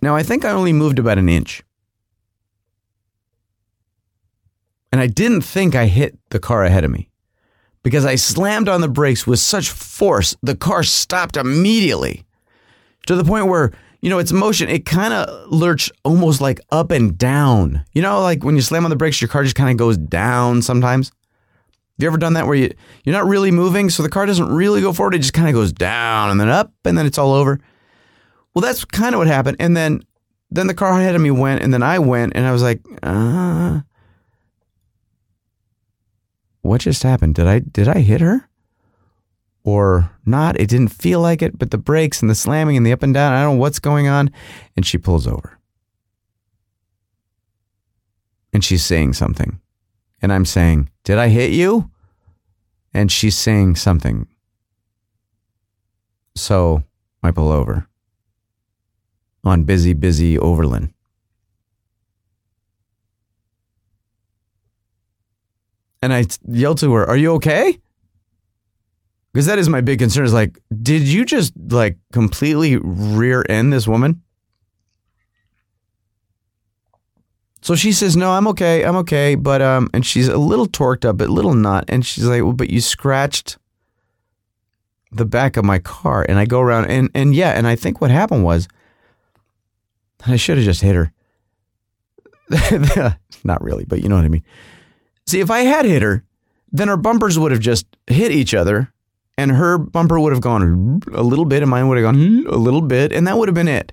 Now 0.00 0.14
i 0.14 0.22
think 0.22 0.44
i 0.44 0.50
only 0.50 0.72
moved 0.72 0.98
about 0.98 1.18
an 1.18 1.28
inch 1.28 1.62
and 4.92 5.00
I 5.00 5.06
didn't 5.06 5.42
think 5.42 5.74
I 5.74 5.86
hit 5.86 6.18
the 6.30 6.38
car 6.38 6.64
ahead 6.64 6.84
of 6.84 6.90
me 6.90 7.10
because 7.82 8.04
I 8.04 8.16
slammed 8.16 8.68
on 8.68 8.80
the 8.80 8.88
brakes 8.88 9.26
with 9.26 9.38
such 9.38 9.70
force, 9.70 10.36
the 10.42 10.56
car 10.56 10.82
stopped 10.82 11.36
immediately 11.36 12.24
to 13.06 13.16
the 13.16 13.24
point 13.24 13.46
where, 13.46 13.72
you 14.00 14.10
know, 14.10 14.18
its 14.18 14.32
motion, 14.32 14.68
it 14.68 14.84
kind 14.84 15.14
of 15.14 15.50
lurched 15.50 15.92
almost 16.04 16.40
like 16.40 16.60
up 16.70 16.90
and 16.90 17.16
down. 17.16 17.84
You 17.92 18.02
know, 18.02 18.20
like 18.20 18.44
when 18.44 18.56
you 18.56 18.62
slam 18.62 18.84
on 18.84 18.90
the 18.90 18.96
brakes, 18.96 19.20
your 19.20 19.28
car 19.28 19.44
just 19.44 19.56
kind 19.56 19.70
of 19.70 19.76
goes 19.76 19.96
down 19.96 20.62
sometimes. 20.62 21.08
Have 21.08 22.04
you 22.04 22.08
ever 22.08 22.18
done 22.18 22.32
that 22.32 22.46
where 22.46 22.56
you, 22.56 22.70
you're 23.04 23.14
not 23.14 23.26
really 23.26 23.50
moving, 23.50 23.90
so 23.90 24.02
the 24.02 24.08
car 24.08 24.24
doesn't 24.24 24.48
really 24.48 24.80
go 24.80 24.92
forward, 24.92 25.14
it 25.14 25.18
just 25.18 25.34
kind 25.34 25.48
of 25.48 25.54
goes 25.54 25.72
down 25.72 26.30
and 26.30 26.40
then 26.40 26.48
up 26.48 26.72
and 26.84 26.96
then 26.96 27.04
it's 27.06 27.18
all 27.18 27.32
over? 27.32 27.60
Well, 28.54 28.62
that's 28.62 28.84
kind 28.84 29.14
of 29.14 29.18
what 29.18 29.26
happened. 29.26 29.58
And 29.60 29.76
then 29.76 30.02
then 30.50 30.66
the 30.66 30.74
car 30.74 30.98
ahead 30.98 31.14
of 31.14 31.20
me 31.20 31.30
went 31.30 31.62
and 31.62 31.72
then 31.72 31.82
I 31.82 31.98
went 31.98 32.32
and 32.34 32.44
I 32.44 32.52
was 32.52 32.62
like, 32.62 32.80
uh, 33.02 33.80
what 36.62 36.82
just 36.82 37.02
happened? 37.02 37.34
Did 37.34 37.46
I 37.46 37.60
did 37.60 37.88
I 37.88 38.00
hit 38.00 38.20
her? 38.20 38.48
Or 39.62 40.10
not? 40.24 40.58
It 40.58 40.68
didn't 40.68 40.88
feel 40.88 41.20
like 41.20 41.42
it, 41.42 41.58
but 41.58 41.70
the 41.70 41.78
brakes 41.78 42.22
and 42.22 42.30
the 42.30 42.34
slamming 42.34 42.76
and 42.76 42.86
the 42.86 42.92
up 42.92 43.02
and 43.02 43.12
down, 43.12 43.34
I 43.34 43.42
don't 43.42 43.56
know 43.56 43.60
what's 43.60 43.78
going 43.78 44.08
on. 44.08 44.30
And 44.74 44.86
she 44.86 44.96
pulls 44.96 45.26
over. 45.26 45.58
And 48.52 48.64
she's 48.64 48.84
saying 48.84 49.12
something. 49.12 49.60
And 50.22 50.32
I'm 50.32 50.44
saying, 50.44 50.90
Did 51.04 51.18
I 51.18 51.28
hit 51.28 51.52
you? 51.52 51.90
And 52.92 53.12
she's 53.12 53.36
saying 53.36 53.76
something. 53.76 54.26
So 56.34 56.82
I 57.22 57.30
pull 57.30 57.52
over 57.52 57.86
on 59.44 59.64
busy, 59.64 59.92
busy 59.92 60.38
Overland. 60.38 60.92
And 66.02 66.12
I 66.12 66.24
yelled 66.48 66.78
to 66.78 66.92
her, 66.94 67.04
"Are 67.08 67.16
you 67.16 67.32
okay?" 67.34 67.78
Because 69.32 69.46
that 69.46 69.58
is 69.58 69.68
my 69.68 69.80
big 69.80 70.00
concern. 70.00 70.24
Is 70.24 70.32
like, 70.32 70.58
did 70.82 71.02
you 71.02 71.24
just 71.24 71.52
like 71.68 71.98
completely 72.12 72.76
rear 72.76 73.44
end 73.48 73.72
this 73.72 73.86
woman? 73.86 74.22
So 77.62 77.74
she 77.74 77.92
says, 77.92 78.16
"No, 78.16 78.32
I'm 78.32 78.48
okay. 78.48 78.84
I'm 78.84 78.96
okay." 78.96 79.34
But 79.34 79.62
um, 79.62 79.90
and 79.92 80.04
she's 80.04 80.28
a 80.28 80.38
little 80.38 80.66
torqued 80.66 81.04
up, 81.04 81.20
a 81.20 81.24
little 81.24 81.54
not. 81.54 81.84
And 81.88 82.04
she's 82.04 82.24
like, 82.24 82.42
"Well, 82.42 82.54
but 82.54 82.70
you 82.70 82.80
scratched 82.80 83.58
the 85.12 85.26
back 85.26 85.56
of 85.56 85.64
my 85.64 85.78
car." 85.78 86.24
And 86.28 86.38
I 86.38 86.46
go 86.46 86.60
around 86.60 86.86
and 86.86 87.10
and 87.14 87.34
yeah, 87.34 87.50
and 87.50 87.66
I 87.66 87.76
think 87.76 88.00
what 88.00 88.10
happened 88.10 88.44
was, 88.44 88.66
I 90.26 90.36
should 90.36 90.56
have 90.56 90.64
just 90.64 90.80
hit 90.80 90.96
her. 90.96 91.12
not 93.44 93.62
really, 93.62 93.84
but 93.84 94.02
you 94.02 94.08
know 94.08 94.16
what 94.16 94.24
I 94.24 94.28
mean. 94.28 94.42
See, 95.30 95.38
if 95.38 95.48
I 95.48 95.60
had 95.60 95.84
hit 95.84 96.02
her, 96.02 96.24
then 96.72 96.88
our 96.88 96.96
bumpers 96.96 97.38
would 97.38 97.52
have 97.52 97.60
just 97.60 97.86
hit 98.08 98.32
each 98.32 98.52
other 98.52 98.92
and 99.38 99.52
her 99.52 99.78
bumper 99.78 100.18
would 100.18 100.32
have 100.32 100.40
gone 100.40 101.00
a 101.12 101.22
little 101.22 101.44
bit 101.44 101.62
and 101.62 101.70
mine 101.70 101.86
would 101.86 101.98
have 101.98 102.02
gone 102.02 102.46
a 102.48 102.56
little 102.56 102.80
bit 102.80 103.12
and 103.12 103.28
that 103.28 103.38
would 103.38 103.46
have 103.46 103.54
been 103.54 103.68
it. 103.68 103.92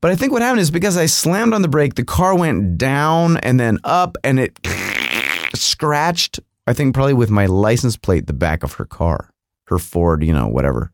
But 0.00 0.10
I 0.10 0.16
think 0.16 0.32
what 0.32 0.40
happened 0.40 0.62
is 0.62 0.70
because 0.70 0.96
I 0.96 1.04
slammed 1.04 1.52
on 1.52 1.60
the 1.60 1.68
brake, 1.68 1.96
the 1.96 2.04
car 2.04 2.34
went 2.34 2.78
down 2.78 3.36
and 3.38 3.60
then 3.60 3.78
up 3.84 4.16
and 4.24 4.40
it 4.40 4.58
scratched, 5.54 6.40
I 6.66 6.72
think 6.72 6.94
probably 6.94 7.12
with 7.12 7.28
my 7.28 7.44
license 7.44 7.98
plate, 7.98 8.26
the 8.26 8.32
back 8.32 8.62
of 8.62 8.72
her 8.74 8.86
car, 8.86 9.30
her 9.66 9.78
Ford, 9.78 10.24
you 10.24 10.32
know, 10.32 10.48
whatever, 10.48 10.92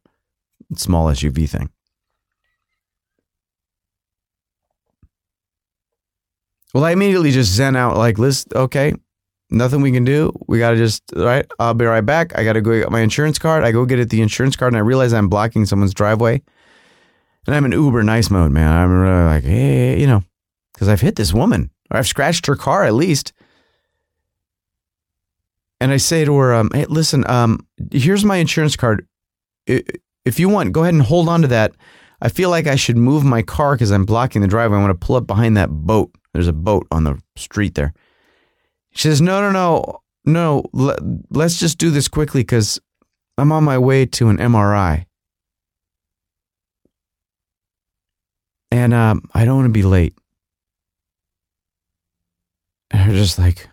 small 0.75 1.07
SUV 1.07 1.49
thing. 1.49 1.71
Well, 6.73 6.85
I 6.85 6.91
immediately 6.91 7.31
just 7.31 7.53
zen 7.53 7.77
out 7.77 7.97
like, 7.97 8.19
list, 8.19 8.53
okay, 8.53 8.95
nothing 9.55 9.81
we 9.81 9.93
can 9.93 10.05
do. 10.05 10.33
We 10.47 10.59
got 10.59 10.73
to 10.73 10.77
just, 10.77 11.03
right? 11.15 11.47
I'll 11.59 11.75
be 11.75 11.85
right 11.85 12.05
back. 12.05 12.37
I 12.37 12.45
got 12.45 12.55
to 12.55 12.61
go 12.61 12.79
get 12.79 12.91
my 12.91 13.01
insurance 13.01 13.39
card. 13.39 13.65
I 13.65 13.73
go 13.73 13.85
get 13.87 13.99
it 13.99 14.11
the 14.11 14.21
insurance 14.23 14.57
card 14.57 14.73
and 14.73 14.79
I 14.79 14.81
realize 14.81 15.13
I'm 15.13 15.29
blocking 15.29 15.65
someone's 15.67 15.95
driveway. 15.95 16.43
And 17.47 17.55
I'm 17.55 17.65
in 17.65 17.73
uber 17.73 18.03
nice 18.03 18.31
mode, 18.31 18.53
man. 18.53 18.73
I'm 18.73 19.01
really 19.01 19.25
like, 19.25 19.45
hey, 19.45 20.01
you 20.01 20.07
know, 20.07 20.23
because 20.73 20.89
I've 20.89 21.01
hit 21.01 21.17
this 21.17 21.33
woman 21.33 21.71
or 21.91 21.99
I've 21.99 22.07
scratched 22.07 22.47
her 22.47 22.57
car 22.57 22.85
at 22.85 22.95
least. 22.95 23.33
And 25.81 25.93
I 25.93 25.99
say 25.99 26.25
to 26.25 26.35
her, 26.37 26.55
um, 26.55 26.71
hey, 26.73 26.87
listen, 26.87 27.29
um, 27.29 27.67
here's 27.91 28.25
my 28.25 28.37
insurance 28.37 28.77
card. 28.77 29.07
If 29.67 30.41
you 30.41 30.49
want, 30.49 30.73
go 30.73 30.83
ahead 30.83 30.95
and 30.95 31.03
hold 31.03 31.29
on 31.29 31.43
to 31.43 31.49
that. 31.49 31.73
I 32.23 32.31
feel 32.31 32.49
like 32.49 32.67
I 32.67 32.77
should 32.77 32.97
move 32.97 33.25
my 33.25 33.43
car 33.43 33.75
because 33.75 33.91
I'm 33.91 34.07
blocking 34.07 34.41
the 34.41 34.49
driveway. 34.49 34.79
I 34.79 34.81
want 34.81 34.99
to 34.99 35.07
pull 35.07 35.17
up 35.17 35.27
behind 35.27 35.59
that 35.59 35.69
boat. 35.69 36.11
There's 36.33 36.49
a 36.49 36.55
boat 36.55 36.87
on 36.91 37.05
the 37.05 37.21
street 37.37 37.75
there. 37.75 37.93
She 38.95 39.09
says, 39.09 39.21
No, 39.21 39.41
no, 39.41 39.51
no, 39.51 40.01
no, 40.25 40.65
let, 40.73 40.99
let's 41.31 41.59
just 41.59 41.79
do 41.79 41.91
this 41.91 42.09
quickly 42.09 42.43
because 42.43 42.81
I'm 43.37 43.53
on 43.53 43.65
my 43.65 43.79
way 43.79 44.07
to 44.07 44.29
an 44.29 44.39
MRI. 44.39 45.07
And 48.71 48.93
um, 48.93 49.23
I 49.35 49.45
don't 49.45 49.57
want 49.57 49.67
to 49.67 49.73
be 49.73 49.83
late. 49.83 50.15
And 52.91 53.03
I'm 53.03 53.17
just 53.17 53.39
like, 53.39 53.69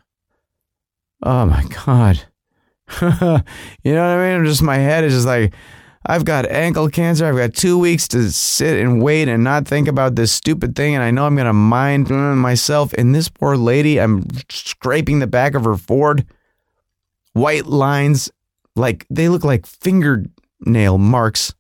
oh 1.23 1.45
my 1.45 1.63
God. 1.85 2.23
you 3.01 3.07
know 3.07 3.41
what 3.83 4.17
I 4.17 4.17
mean? 4.17 4.39
I'm 4.39 4.45
just, 4.45 4.61
my 4.61 4.77
head 4.77 5.03
is 5.03 5.13
just 5.13 5.25
like, 5.25 5.53
I've 6.05 6.25
got 6.25 6.49
ankle 6.49 6.89
cancer. 6.89 7.25
I've 7.25 7.37
got 7.37 7.53
two 7.53 7.77
weeks 7.77 8.07
to 8.09 8.31
sit 8.31 8.79
and 8.79 9.03
wait 9.03 9.27
and 9.27 9.43
not 9.43 9.67
think 9.67 9.87
about 9.87 10.15
this 10.15 10.31
stupid 10.31 10.75
thing. 10.75 10.95
And 10.95 11.03
I 11.03 11.11
know 11.11 11.25
I'm 11.25 11.35
going 11.35 11.45
to 11.45 11.53
mind 11.53 12.09
myself. 12.09 12.91
And 12.93 13.13
this 13.13 13.29
poor 13.29 13.55
lady, 13.55 13.99
I'm 13.99 14.25
scraping 14.49 15.19
the 15.19 15.27
back 15.27 15.53
of 15.53 15.63
her 15.63 15.77
Ford. 15.77 16.25
White 17.33 17.67
lines, 17.67 18.31
like 18.75 19.05
they 19.09 19.29
look 19.29 19.43
like 19.43 19.65
fingernail 19.65 20.97
marks 20.97 21.53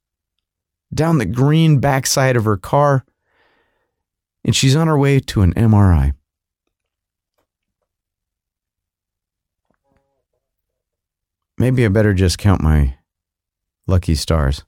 down 0.93 1.19
the 1.19 1.25
green 1.25 1.79
backside 1.79 2.35
of 2.35 2.45
her 2.45 2.57
car. 2.57 3.05
And 4.43 4.55
she's 4.55 4.75
on 4.75 4.87
her 4.87 4.97
way 4.97 5.19
to 5.19 5.41
an 5.43 5.53
MRI. 5.53 6.13
Maybe 11.59 11.85
I 11.85 11.89
better 11.89 12.15
just 12.15 12.39
count 12.39 12.61
my 12.61 12.95
Lucky 13.87 14.15
stars, 14.15 14.63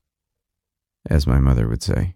as 1.09 1.27
my 1.27 1.39
mother 1.39 1.67
would 1.67 1.83
say. 1.83 2.15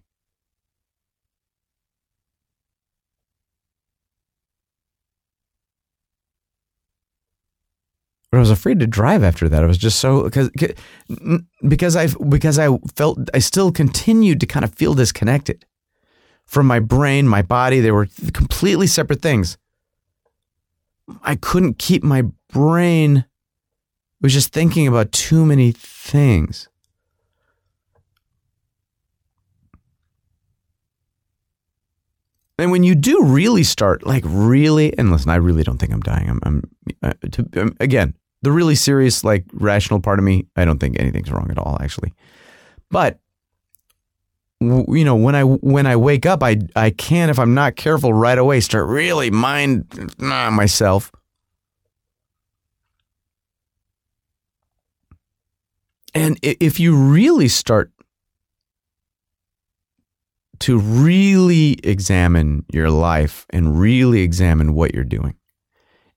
But 8.30 8.38
I 8.38 8.40
was 8.40 8.50
afraid 8.50 8.78
to 8.80 8.86
drive 8.86 9.22
after 9.22 9.48
that. 9.48 9.64
I 9.64 9.66
was 9.66 9.78
just 9.78 10.00
so 10.00 10.24
because 10.24 10.50
because 11.66 11.96
I 11.96 12.08
because 12.28 12.58
I 12.58 12.76
felt 12.94 13.18
I 13.32 13.38
still 13.38 13.72
continued 13.72 14.40
to 14.40 14.46
kind 14.46 14.64
of 14.64 14.74
feel 14.74 14.94
disconnected 14.94 15.64
from 16.44 16.66
my 16.66 16.78
brain, 16.78 17.26
my 17.26 17.40
body. 17.40 17.80
They 17.80 17.90
were 17.90 18.08
completely 18.34 18.86
separate 18.86 19.22
things. 19.22 19.56
I 21.22 21.36
couldn't 21.36 21.78
keep 21.78 22.02
my 22.02 22.24
brain 22.52 23.24
was 24.20 24.34
just 24.34 24.52
thinking 24.52 24.86
about 24.86 25.12
too 25.12 25.46
many 25.46 25.72
things. 25.72 26.68
And 32.58 32.72
when 32.72 32.82
you 32.82 32.96
do 32.96 33.22
really 33.24 33.62
start, 33.62 34.04
like 34.04 34.24
really, 34.26 34.96
and 34.98 35.12
listen, 35.12 35.30
I 35.30 35.36
really 35.36 35.62
don't 35.62 35.78
think 35.78 35.92
I'm 35.92 36.00
dying. 36.00 36.28
I'm, 36.28 36.40
I'm 36.42 36.62
uh, 37.02 37.12
to, 37.30 37.48
um, 37.62 37.76
again, 37.78 38.14
the 38.42 38.50
really 38.50 38.74
serious, 38.74 39.22
like 39.22 39.44
rational 39.52 40.00
part 40.00 40.18
of 40.18 40.24
me, 40.24 40.46
I 40.56 40.64
don't 40.64 40.78
think 40.78 40.98
anything's 40.98 41.30
wrong 41.30 41.50
at 41.50 41.58
all, 41.58 41.78
actually. 41.80 42.14
But 42.90 43.20
you 44.60 45.04
know, 45.04 45.14
when 45.14 45.36
I 45.36 45.42
when 45.42 45.86
I 45.86 45.94
wake 45.94 46.26
up, 46.26 46.42
I 46.42 46.58
I 46.74 46.90
can, 46.90 47.30
if 47.30 47.38
I'm 47.38 47.54
not 47.54 47.76
careful, 47.76 48.12
right 48.12 48.38
away 48.38 48.58
start 48.60 48.88
really 48.88 49.30
mind 49.30 50.14
uh, 50.20 50.50
myself. 50.50 51.12
And 56.14 56.38
if 56.42 56.80
you 56.80 56.96
really 56.96 57.46
start 57.46 57.92
to 60.60 60.78
really 60.78 61.78
examine 61.84 62.64
your 62.72 62.90
life 62.90 63.46
and 63.50 63.78
really 63.78 64.22
examine 64.22 64.74
what 64.74 64.94
you're 64.94 65.04
doing 65.04 65.36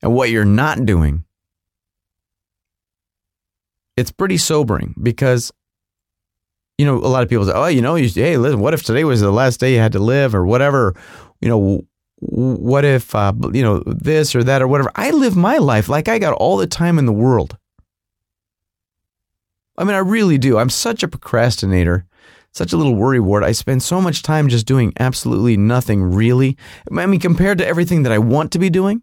and 0.01 0.13
what 0.13 0.29
you're 0.29 0.45
not 0.45 0.85
doing, 0.85 1.23
it's 3.97 4.11
pretty 4.11 4.37
sobering 4.37 4.95
because, 5.01 5.51
you 6.77 6.85
know, 6.85 6.97
a 6.97 7.07
lot 7.07 7.23
of 7.23 7.29
people 7.29 7.45
say, 7.45 7.53
oh, 7.53 7.67
you 7.67 7.81
know, 7.81 7.95
you, 7.95 8.09
hey, 8.09 8.37
listen, 8.37 8.59
what 8.59 8.73
if 8.73 8.83
today 8.83 9.03
was 9.03 9.21
the 9.21 9.31
last 9.31 9.59
day 9.59 9.73
you 9.73 9.79
had 9.79 9.91
to 9.91 9.99
live 9.99 10.33
or 10.33 10.45
whatever? 10.45 10.95
You 11.39 11.49
know, 11.49 11.85
what 12.17 12.85
if, 12.85 13.13
uh, 13.13 13.33
you 13.53 13.61
know, 13.61 13.83
this 13.85 14.35
or 14.35 14.43
that 14.43 14.61
or 14.61 14.67
whatever? 14.67 14.91
I 14.95 15.11
live 15.11 15.35
my 15.35 15.57
life 15.57 15.89
like 15.89 16.07
I 16.07 16.19
got 16.19 16.33
all 16.33 16.57
the 16.57 16.67
time 16.67 16.97
in 16.97 17.05
the 17.05 17.13
world. 17.13 17.57
I 19.77 19.83
mean, 19.83 19.95
I 19.95 19.99
really 19.99 20.37
do. 20.37 20.57
I'm 20.57 20.69
such 20.69 21.03
a 21.03 21.07
procrastinator 21.07 22.05
such 22.53 22.73
a 22.73 22.77
little 22.77 22.95
worrywart. 22.95 23.43
I 23.43 23.53
spend 23.53 23.81
so 23.81 24.01
much 24.01 24.23
time 24.23 24.49
just 24.49 24.65
doing 24.65 24.93
absolutely 24.99 25.57
nothing 25.57 26.03
really. 26.03 26.57
I 26.95 27.05
mean, 27.05 27.19
compared 27.19 27.57
to 27.59 27.67
everything 27.67 28.03
that 28.03 28.11
I 28.11 28.17
want 28.17 28.51
to 28.51 28.59
be 28.59 28.69
doing. 28.69 29.01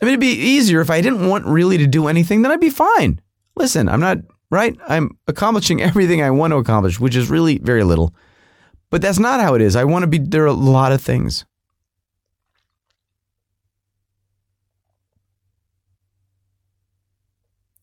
I 0.00 0.04
mean, 0.04 0.14
it'd 0.14 0.20
be 0.20 0.28
easier 0.28 0.80
if 0.80 0.90
I 0.90 1.00
didn't 1.00 1.28
want 1.28 1.44
really 1.44 1.78
to 1.78 1.86
do 1.86 2.06
anything, 2.06 2.42
then 2.42 2.52
I'd 2.52 2.60
be 2.60 2.70
fine. 2.70 3.20
Listen, 3.56 3.88
I'm 3.88 4.00
not, 4.00 4.18
right? 4.50 4.76
I'm 4.86 5.18
accomplishing 5.26 5.82
everything 5.88 6.22
I 6.22 6.30
want 6.30 6.52
to 6.52 6.58
accomplish, 6.58 7.00
which 7.00 7.16
is 7.16 7.30
really 7.30 7.58
very 7.58 7.84
little. 7.84 8.14
But 8.90 9.02
that's 9.02 9.18
not 9.18 9.40
how 9.40 9.54
it 9.54 9.60
is. 9.60 9.76
I 9.76 9.84
want 9.84 10.04
to 10.04 10.06
be, 10.06 10.18
there 10.18 10.44
are 10.44 10.46
a 10.46 10.52
lot 10.52 10.92
of 10.92 11.02
things. 11.02 11.44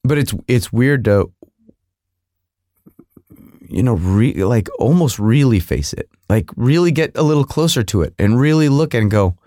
But 0.03 0.19
it's 0.19 0.35
it's 0.47 0.71
weird 0.71 1.03
to 1.05 1.31
you 3.69 3.83
know, 3.83 3.93
re- 3.93 4.43
like 4.43 4.69
almost 4.79 5.19
really 5.19 5.59
face 5.59 5.93
it, 5.93 6.09
like 6.29 6.49
really 6.55 6.91
get 6.91 7.11
a 7.15 7.23
little 7.23 7.45
closer 7.45 7.83
to 7.83 8.01
it 8.01 8.13
and 8.19 8.39
really 8.39 8.69
look 8.69 8.93
and 8.93 9.11
go, 9.11 9.37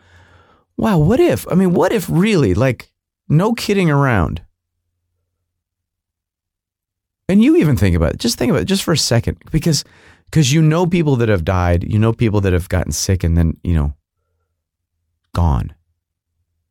wow, 0.77 0.99
what 0.99 1.21
if? 1.21 1.47
I 1.51 1.55
mean, 1.55 1.73
what 1.73 1.93
if 1.93 2.09
really, 2.09 2.55
like, 2.55 2.93
no 3.29 3.53
kidding 3.53 3.91
around? 3.91 4.43
And 7.29 7.43
you 7.43 7.57
even 7.57 7.77
think 7.77 7.95
about 7.95 8.15
it. 8.15 8.21
Just 8.21 8.39
think 8.39 8.51
about 8.51 8.63
it 8.63 8.67
just 8.67 8.83
for 8.83 8.93
a 8.93 8.99
second, 8.99 9.37
because 9.51 9.85
because 10.25 10.53
you 10.53 10.63
know 10.63 10.87
people 10.87 11.17
that 11.17 11.29
have 11.29 11.45
died, 11.45 11.85
you 11.85 11.99
know 11.99 12.13
people 12.13 12.41
that 12.43 12.53
have 12.53 12.69
gotten 12.69 12.93
sick 12.93 13.23
and 13.23 13.37
then 13.37 13.57
you 13.63 13.75
know 13.75 13.95
gone, 15.35 15.75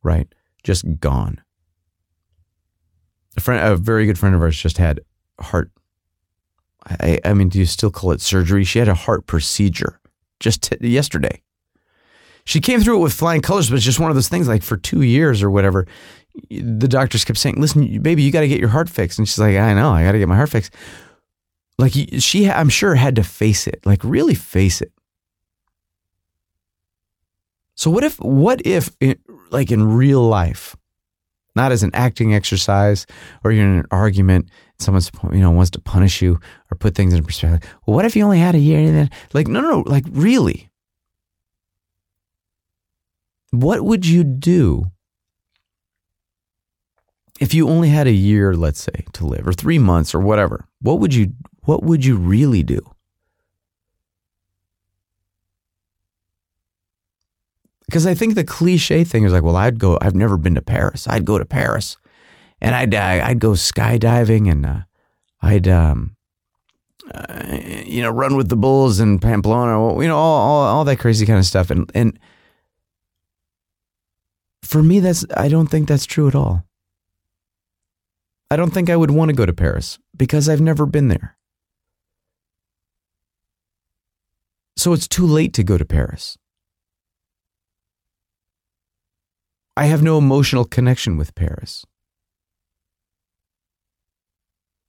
right? 0.02 0.26
Just 0.64 0.84
gone. 0.98 1.40
A 3.36 3.40
friend, 3.40 3.64
a 3.64 3.76
very 3.76 4.04
good 4.06 4.18
friend 4.18 4.34
of 4.34 4.42
ours, 4.42 4.60
just 4.60 4.78
had 4.78 5.00
heart 5.40 5.70
I, 7.00 7.20
I 7.24 7.34
mean, 7.34 7.48
do 7.48 7.58
you 7.58 7.66
still 7.66 7.90
call 7.90 8.12
it 8.12 8.20
surgery? 8.20 8.64
She 8.64 8.78
had 8.78 8.88
a 8.88 8.94
heart 8.94 9.26
procedure 9.26 10.00
just 10.40 10.62
t- 10.62 10.88
yesterday. 10.88 11.42
She 12.44 12.60
came 12.60 12.80
through 12.80 12.98
it 12.98 13.02
with 13.02 13.12
flying 13.12 13.42
colors, 13.42 13.68
but 13.68 13.76
it's 13.76 13.84
just 13.84 14.00
one 14.00 14.10
of 14.10 14.16
those 14.16 14.28
things 14.28 14.48
like 14.48 14.62
for 14.62 14.76
two 14.76 15.02
years 15.02 15.42
or 15.42 15.50
whatever. 15.50 15.86
The 16.50 16.88
doctors 16.88 17.24
kept 17.24 17.38
saying, 17.38 17.60
listen, 17.60 18.00
baby, 18.00 18.22
you 18.22 18.32
got 18.32 18.40
to 18.40 18.48
get 18.48 18.60
your 18.60 18.70
heart 18.70 18.88
fixed. 18.88 19.18
And 19.18 19.28
she's 19.28 19.38
like, 19.38 19.56
I 19.56 19.74
know, 19.74 19.90
I 19.90 20.04
got 20.04 20.12
to 20.12 20.18
get 20.18 20.28
my 20.28 20.36
heart 20.36 20.48
fixed. 20.48 20.72
Like 21.78 21.92
she, 21.92 22.48
I'm 22.50 22.70
sure, 22.70 22.94
had 22.94 23.16
to 23.16 23.22
face 23.22 23.66
it, 23.66 23.84
like 23.84 24.02
really 24.02 24.34
face 24.34 24.80
it. 24.80 24.92
So 27.74 27.90
what 27.90 28.02
if, 28.02 28.18
what 28.18 28.62
if, 28.64 28.90
like 29.50 29.70
in 29.70 29.86
real 29.86 30.22
life, 30.22 30.74
not 31.58 31.72
as 31.72 31.82
an 31.82 31.90
acting 31.92 32.34
exercise 32.34 33.04
or 33.42 33.50
you're 33.52 33.66
in 33.66 33.80
an 33.80 33.86
argument, 33.90 34.48
someone's 34.78 35.10
you 35.32 35.40
know 35.40 35.50
wants 35.50 35.70
to 35.72 35.80
punish 35.80 36.22
you 36.22 36.38
or 36.70 36.76
put 36.78 36.94
things 36.94 37.12
in 37.12 37.24
perspective. 37.24 37.68
Well, 37.84 37.96
what 37.96 38.04
if 38.04 38.14
you 38.16 38.24
only 38.24 38.38
had 38.38 38.54
a 38.54 38.58
year? 38.58 38.78
And 38.78 38.96
then, 38.96 39.10
like, 39.34 39.48
no, 39.48 39.60
no, 39.60 39.70
no, 39.70 39.84
like 39.86 40.04
really, 40.10 40.70
what 43.50 43.82
would 43.82 44.06
you 44.06 44.22
do 44.24 44.84
if 47.40 47.54
you 47.54 47.68
only 47.68 47.88
had 47.88 48.06
a 48.06 48.12
year, 48.12 48.54
let's 48.54 48.80
say, 48.80 49.04
to 49.14 49.26
live, 49.26 49.46
or 49.46 49.52
three 49.52 49.78
months, 49.78 50.14
or 50.14 50.20
whatever? 50.20 50.64
What 50.80 51.00
would 51.00 51.12
you 51.12 51.32
What 51.64 51.82
would 51.82 52.04
you 52.04 52.16
really 52.16 52.62
do? 52.62 52.80
Because 57.88 58.06
I 58.06 58.12
think 58.12 58.34
the 58.34 58.44
cliche 58.44 59.02
thing 59.02 59.24
is 59.24 59.32
like, 59.32 59.42
well, 59.42 59.56
I'd 59.56 59.78
go. 59.78 59.98
I've 60.02 60.14
never 60.14 60.36
been 60.36 60.54
to 60.56 60.62
Paris. 60.62 61.08
I'd 61.08 61.24
go 61.24 61.38
to 61.38 61.46
Paris 61.46 61.96
and 62.60 62.74
I'd 62.74 62.94
uh, 62.94 63.24
I'd 63.24 63.40
go 63.40 63.52
skydiving 63.52 64.50
and 64.50 64.66
uh, 64.66 64.80
I'd 65.40 65.68
um, 65.68 66.16
uh, 67.12 67.58
you 67.86 68.02
know 68.02 68.10
run 68.10 68.36
with 68.36 68.48
the 68.48 68.56
bulls 68.56 69.00
in 69.00 69.18
Pamplona, 69.18 70.00
you 70.02 70.08
know 70.08 70.16
all, 70.16 70.40
all 70.40 70.76
all 70.76 70.84
that 70.84 70.98
crazy 70.98 71.26
kind 71.26 71.38
of 71.38 71.46
stuff. 71.46 71.70
And 71.70 71.90
and 71.94 72.18
for 74.62 74.82
me, 74.82 75.00
that's 75.00 75.24
I 75.36 75.48
don't 75.48 75.68
think 75.68 75.88
that's 75.88 76.06
true 76.06 76.28
at 76.28 76.34
all. 76.34 76.64
I 78.50 78.56
don't 78.56 78.72
think 78.72 78.88
I 78.88 78.96
would 78.96 79.10
want 79.10 79.28
to 79.28 79.36
go 79.36 79.46
to 79.46 79.52
Paris 79.52 79.98
because 80.16 80.48
I've 80.48 80.60
never 80.60 80.86
been 80.86 81.08
there. 81.08 81.36
So 84.76 84.92
it's 84.92 85.08
too 85.08 85.26
late 85.26 85.52
to 85.54 85.64
go 85.64 85.76
to 85.76 85.84
Paris. 85.84 86.38
I 89.78 89.84
have 89.86 90.02
no 90.02 90.18
emotional 90.18 90.64
connection 90.64 91.16
with 91.16 91.34
Paris 91.34 91.86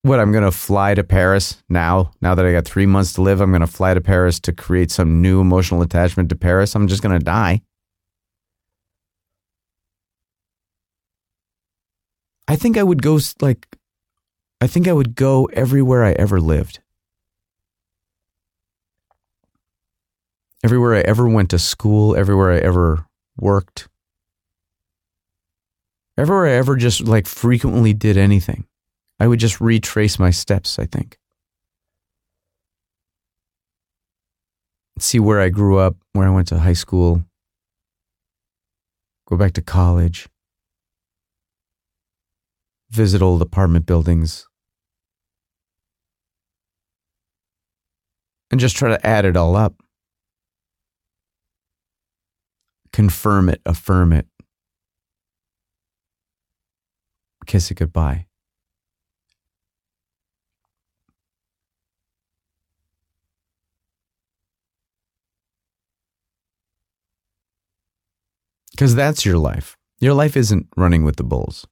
what 0.02 0.19
I'm 0.19 0.32
going 0.32 0.43
to 0.43 0.52
fly 0.52 0.93
to 0.93 1.04
Paris 1.04 1.62
now. 1.67 2.12
Now 2.21 2.36
that 2.36 2.45
I 2.45 2.52
got 2.52 2.65
three 2.65 2.86
months 2.86 3.13
to 3.13 3.21
live, 3.21 3.41
I'm 3.41 3.52
going 3.52 3.62
to 3.62 3.67
fly 3.67 3.93
to 3.93 4.02
Paris 4.02 4.39
to 4.41 4.54
create 4.54 4.91
some 4.91 5.21
new 5.21 5.41
emotional 5.41 5.82
attachment 5.82 6.30
to 6.30 6.36
Paris. 6.36 6.75
I'm 6.75 6.88
just 6.88 7.04
going 7.04 7.17
to 7.17 7.23
die. 7.23 7.62
I 12.47 12.56
think 12.56 12.78
I 12.78 12.84
would 12.84 13.02
go 13.02 13.19
like, 13.41 13.67
I 14.62 14.67
think 14.67 14.88
I 14.88 14.93
would 14.93 15.15
go 15.15 15.45
everywhere 15.54 16.04
I 16.04 16.13
ever 16.13 16.39
lived. 16.39 16.80
Everywhere 20.63 20.95
I 20.95 21.02
ever 21.02 21.28
went 21.28 21.52
to 21.52 21.60
school, 21.60 22.15
everywhere 22.15 22.52
I 22.52 22.58
ever 22.58 23.06
worked, 23.38 23.88
everywhere 26.19 26.47
I 26.47 26.51
ever 26.51 26.75
just 26.75 27.08
like 27.08 27.27
frequently 27.27 27.93
did 27.93 28.17
anything. 28.17 28.65
I 29.21 29.27
would 29.27 29.39
just 29.39 29.62
retrace 29.62 30.19
my 30.19 30.32
steps, 30.32 30.77
I 30.77 30.86
think. 30.86 31.17
See 34.99 35.19
where 35.19 35.39
I 35.39 35.47
grew 35.47 35.77
up, 35.77 35.95
where 36.12 36.27
I 36.27 36.29
went 36.29 36.49
to 36.49 36.60
high 36.60 36.73
school, 36.73 37.23
go 39.27 39.38
back 39.38 39.53
to 39.53 39.62
college, 39.62 40.27
visit 42.91 43.21
old 43.21 43.41
apartment 43.41 43.86
buildings, 43.86 44.45
and 48.51 48.60
just 48.60 48.75
try 48.75 48.89
to 48.89 49.08
add 49.08 49.23
it 49.23 49.38
all 49.38 49.55
up. 49.55 49.82
Confirm 52.91 53.47
it, 53.47 53.62
affirm 53.65 54.12
it, 54.12 54.27
kiss 57.49 57.71
it 57.71 57.75
goodbye. 57.75 58.27
Because 68.71 68.95
that's 68.95 69.25
your 69.25 69.38
life. 69.38 69.75
Your 69.99 70.13
life 70.13 70.38
isn't 70.38 70.67
running 70.77 71.03
with 71.03 71.17
the 71.17 71.23
bulls, 71.23 71.67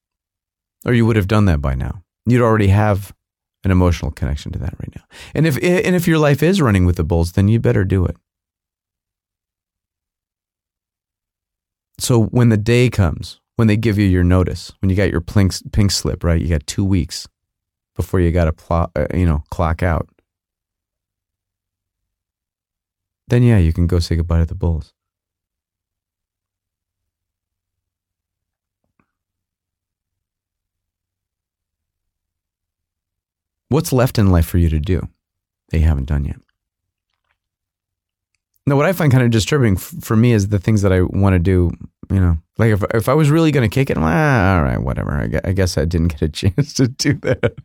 or 0.83 0.93
you 0.93 1.05
would 1.05 1.15
have 1.15 1.27
done 1.27 1.45
that 1.45 1.61
by 1.61 1.75
now. 1.75 2.03
You'd 2.25 2.41
already 2.41 2.67
have 2.67 3.13
an 3.63 3.71
emotional 3.71 4.11
connection 4.11 4.51
to 4.51 4.59
that 4.59 4.73
right 4.79 4.93
now. 4.93 5.03
And 5.33 5.47
if 5.47 5.55
and 5.63 5.95
if 5.95 6.07
your 6.07 6.17
life 6.17 6.43
is 6.43 6.59
running 6.59 6.85
with 6.85 6.97
the 6.97 7.05
bulls, 7.05 7.33
then 7.33 7.47
you 7.47 7.59
better 7.59 7.85
do 7.85 8.03
it. 8.03 8.17
So 11.99 12.23
when 12.23 12.49
the 12.49 12.57
day 12.57 12.89
comes 12.89 13.39
when 13.57 13.67
they 13.67 13.75
give 13.75 13.97
you 13.97 14.05
your 14.05 14.23
notice, 14.23 14.71
when 14.79 14.89
you 14.89 14.95
got 14.95 15.11
your 15.11 15.19
pink, 15.19 15.53
pink 15.73 15.91
slip, 15.91 16.23
right? 16.23 16.41
You 16.41 16.47
got 16.47 16.65
two 16.65 16.85
weeks 16.85 17.27
before 17.95 18.19
you 18.19 18.31
got 18.31 18.55
to, 18.55 18.73
uh, 18.73 19.07
you 19.13 19.25
know, 19.25 19.43
clock 19.49 19.83
out. 19.83 20.07
Then 23.27 23.43
yeah, 23.43 23.57
you 23.57 23.73
can 23.73 23.87
go 23.87 23.99
say 23.99 24.15
goodbye 24.15 24.39
to 24.39 24.45
the 24.45 24.55
Bulls. 24.55 24.93
What's 33.69 33.91
left 33.91 34.17
in 34.17 34.31
life 34.31 34.45
for 34.45 34.59
you 34.59 34.69
to 34.69 34.79
do 34.79 35.09
that 35.69 35.79
you 35.79 35.85
haven't 35.85 36.05
done 36.05 36.23
yet? 36.23 36.37
Now, 38.65 38.75
what 38.75 38.85
I 38.85 38.93
find 38.93 39.11
kind 39.11 39.23
of 39.23 39.31
disturbing 39.31 39.75
f- 39.75 39.93
for 40.01 40.15
me 40.15 40.31
is 40.31 40.49
the 40.49 40.59
things 40.59 40.81
that 40.83 40.93
I 40.93 41.01
want 41.01 41.33
to 41.33 41.39
do. 41.39 41.71
You 42.09 42.21
know, 42.21 42.37
like 42.57 42.71
if 42.71 42.83
if 42.93 43.09
I 43.09 43.13
was 43.13 43.29
really 43.29 43.51
to 43.51 43.67
kick 43.67 43.89
it, 43.89 43.97
I'm 43.97 44.03
like, 44.03 44.13
ah, 44.15 44.57
all 44.57 44.63
right, 44.63 44.81
whatever. 44.81 45.11
I 45.11 45.27
guess, 45.27 45.41
I 45.43 45.51
guess 45.51 45.77
I 45.77 45.85
didn't 45.85 46.07
get 46.09 46.21
a 46.21 46.29
chance 46.51 46.73
to 46.75 46.87
do 46.87 47.13
that. 47.15 47.55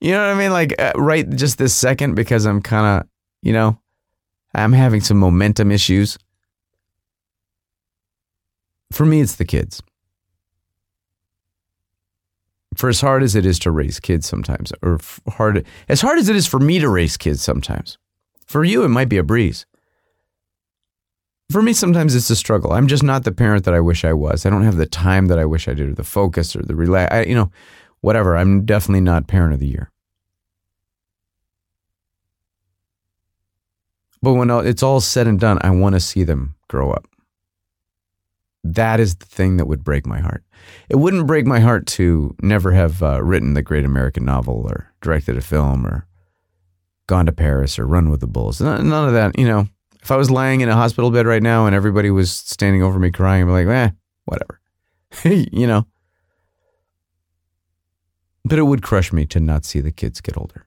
You 0.00 0.12
know 0.12 0.26
what 0.26 0.34
I 0.34 0.38
mean? 0.38 0.52
Like 0.52 0.80
uh, 0.80 0.92
right 0.96 1.28
just 1.28 1.58
this 1.58 1.74
second 1.74 2.14
because 2.14 2.46
I'm 2.46 2.62
kind 2.62 3.00
of, 3.00 3.08
you 3.42 3.52
know, 3.52 3.78
I'm 4.54 4.72
having 4.72 5.00
some 5.02 5.18
momentum 5.18 5.70
issues. 5.70 6.18
For 8.90 9.04
me, 9.04 9.20
it's 9.20 9.36
the 9.36 9.44
kids. 9.44 9.82
For 12.76 12.88
as 12.88 13.00
hard 13.02 13.22
as 13.22 13.34
it 13.34 13.44
is 13.44 13.58
to 13.60 13.70
raise 13.70 14.00
kids 14.00 14.26
sometimes, 14.26 14.72
or 14.82 14.98
hard 15.28 15.66
as 15.90 16.00
hard 16.00 16.18
as 16.18 16.30
it 16.30 16.36
is 16.36 16.46
for 16.46 16.58
me 16.58 16.78
to 16.78 16.88
raise 16.88 17.18
kids 17.18 17.42
sometimes, 17.42 17.98
for 18.46 18.64
you 18.64 18.84
it 18.84 18.88
might 18.88 19.10
be 19.10 19.18
a 19.18 19.22
breeze. 19.22 19.66
For 21.52 21.60
me, 21.60 21.74
sometimes 21.74 22.14
it's 22.14 22.30
a 22.30 22.36
struggle. 22.36 22.72
I'm 22.72 22.86
just 22.86 23.02
not 23.02 23.24
the 23.24 23.32
parent 23.32 23.66
that 23.66 23.74
I 23.74 23.80
wish 23.80 24.06
I 24.06 24.14
was. 24.14 24.46
I 24.46 24.50
don't 24.50 24.62
have 24.62 24.76
the 24.76 24.86
time 24.86 25.26
that 25.26 25.38
I 25.38 25.44
wish 25.44 25.68
I 25.68 25.74
did, 25.74 25.90
or 25.90 25.94
the 25.94 26.02
focus, 26.02 26.56
or 26.56 26.62
the 26.62 26.74
relax. 26.74 27.14
I, 27.14 27.24
you 27.24 27.34
know, 27.34 27.50
whatever. 28.00 28.36
I'm 28.36 28.64
definitely 28.64 29.02
not 29.02 29.26
parent 29.26 29.52
of 29.52 29.60
the 29.60 29.66
year. 29.66 29.90
But 34.22 34.32
when 34.34 34.48
it's 34.50 34.82
all 34.82 35.00
said 35.00 35.26
and 35.26 35.38
done, 35.38 35.58
I 35.60 35.70
want 35.70 35.94
to 35.94 36.00
see 36.00 36.24
them 36.24 36.54
grow 36.68 36.90
up. 36.90 37.06
That 38.64 38.98
is 38.98 39.16
the 39.16 39.26
thing 39.26 39.58
that 39.58 39.66
would 39.66 39.84
break 39.84 40.06
my 40.06 40.20
heart. 40.20 40.44
It 40.88 40.96
wouldn't 40.96 41.26
break 41.26 41.44
my 41.44 41.60
heart 41.60 41.86
to 41.88 42.34
never 42.40 42.72
have 42.72 43.02
uh, 43.02 43.22
written 43.22 43.54
the 43.54 43.62
great 43.62 43.84
American 43.84 44.24
novel 44.24 44.64
or 44.66 44.92
directed 45.02 45.36
a 45.36 45.42
film 45.42 45.84
or 45.84 46.06
gone 47.08 47.26
to 47.26 47.32
Paris 47.32 47.78
or 47.78 47.86
run 47.86 48.08
with 48.08 48.20
the 48.20 48.26
Bulls. 48.28 48.60
None 48.60 48.90
of 48.92 49.12
that, 49.12 49.36
you 49.38 49.46
know. 49.46 49.68
If 50.02 50.10
I 50.10 50.16
was 50.16 50.30
lying 50.30 50.60
in 50.60 50.68
a 50.68 50.74
hospital 50.74 51.10
bed 51.10 51.26
right 51.26 51.42
now 51.42 51.66
and 51.66 51.76
everybody 51.76 52.10
was 52.10 52.32
standing 52.32 52.82
over 52.82 52.98
me 52.98 53.10
crying, 53.10 53.44
I'd 53.44 53.46
be 53.46 53.52
like, 53.52 53.68
eh, 53.68 53.90
whatever. 54.24 54.60
you 55.24 55.66
know. 55.66 55.86
But 58.44 58.58
it 58.58 58.64
would 58.64 58.82
crush 58.82 59.12
me 59.12 59.26
to 59.26 59.38
not 59.38 59.64
see 59.64 59.80
the 59.80 59.92
kids 59.92 60.20
get 60.20 60.36
older. 60.36 60.66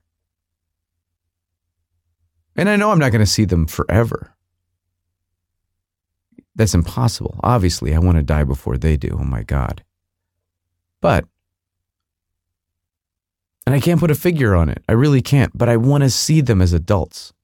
And 2.56 2.70
I 2.70 2.76
know 2.76 2.90
I'm 2.90 2.98
not 2.98 3.12
going 3.12 3.20
to 3.20 3.30
see 3.30 3.44
them 3.44 3.66
forever. 3.66 4.34
That's 6.54 6.74
impossible. 6.74 7.38
Obviously, 7.42 7.94
I 7.94 7.98
want 7.98 8.16
to 8.16 8.22
die 8.22 8.44
before 8.44 8.78
they 8.78 8.96
do. 8.96 9.18
Oh 9.20 9.24
my 9.24 9.42
God. 9.42 9.84
But, 11.02 11.26
and 13.66 13.74
I 13.74 13.80
can't 13.80 14.00
put 14.00 14.10
a 14.10 14.14
figure 14.14 14.54
on 14.54 14.70
it. 14.70 14.82
I 14.88 14.92
really 14.92 15.20
can't, 15.20 15.56
but 15.56 15.68
I 15.68 15.76
want 15.76 16.02
to 16.04 16.08
see 16.08 16.40
them 16.40 16.62
as 16.62 16.72
adults. 16.72 17.34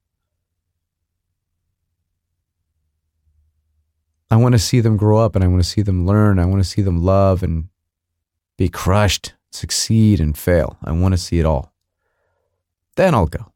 I 4.33 4.35
want 4.35 4.53
to 4.53 4.59
see 4.59 4.79
them 4.79 4.97
grow 4.97 5.19
up 5.19 5.35
and 5.35 5.43
I 5.43 5.47
want 5.47 5.61
to 5.63 5.69
see 5.69 5.83
them 5.83 6.07
learn. 6.07 6.39
I 6.39 6.45
want 6.45 6.57
to 6.57 6.67
see 6.67 6.81
them 6.81 7.03
love 7.03 7.43
and 7.43 7.69
be 8.57 8.67
crushed, 8.67 9.35
succeed 9.51 10.19
and 10.19 10.35
fail. 10.35 10.75
I 10.83 10.91
want 10.91 11.13
to 11.13 11.19
see 11.19 11.37
it 11.37 11.45
all. 11.45 11.71
Then 12.95 13.13
I'll 13.13 13.27
go. 13.27 13.51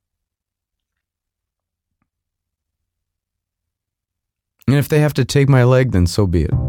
And 4.68 4.76
if 4.76 4.88
they 4.88 5.00
have 5.00 5.16
to 5.16 5.26
take 5.26 5.50
my 5.50 5.64
leg, 5.64 5.94
then 5.94 6.06
so 6.06 6.28
be 6.28 6.44
it. 6.44 6.67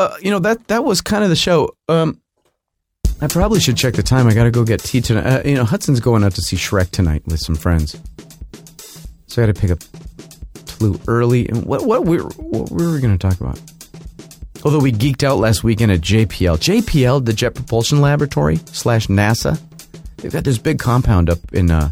Uh, 0.00 0.16
you 0.22 0.30
know 0.30 0.38
that 0.38 0.66
that 0.68 0.82
was 0.82 1.02
kind 1.02 1.22
of 1.22 1.28
the 1.28 1.36
show. 1.36 1.76
Um, 1.86 2.22
I 3.20 3.26
probably 3.26 3.60
should 3.60 3.76
check 3.76 3.92
the 3.92 4.02
time. 4.02 4.26
I 4.26 4.32
got 4.32 4.44
to 4.44 4.50
go 4.50 4.64
get 4.64 4.80
tea 4.80 5.02
tonight. 5.02 5.26
Uh, 5.26 5.42
you 5.44 5.54
know, 5.54 5.64
Hudson's 5.64 6.00
going 6.00 6.24
out 6.24 6.32
to 6.36 6.40
see 6.40 6.56
Shrek 6.56 6.90
tonight 6.90 7.22
with 7.26 7.38
some 7.38 7.54
friends, 7.54 8.00
so 9.26 9.42
I 9.42 9.46
got 9.46 9.54
to 9.54 9.60
pick 9.60 9.70
up 9.70 9.82
flew 10.66 10.98
early. 11.06 11.46
And 11.50 11.66
what 11.66 11.84
what 11.84 12.06
we 12.06 12.16
what 12.16 12.70
were 12.70 12.94
we 12.94 13.00
going 13.02 13.16
to 13.16 13.18
talk 13.18 13.38
about? 13.42 13.60
Although 14.64 14.78
we 14.78 14.90
geeked 14.90 15.22
out 15.22 15.36
last 15.36 15.64
weekend 15.64 15.92
at 15.92 16.00
JPL, 16.00 16.56
JPL, 16.56 17.26
the 17.26 17.34
Jet 17.34 17.54
Propulsion 17.54 18.00
Laboratory 18.00 18.56
slash 18.72 19.06
NASA, 19.08 19.60
they've 20.16 20.32
got 20.32 20.44
this 20.44 20.56
big 20.56 20.78
compound 20.78 21.28
up 21.28 21.38
in 21.52 21.70
uh, 21.70 21.90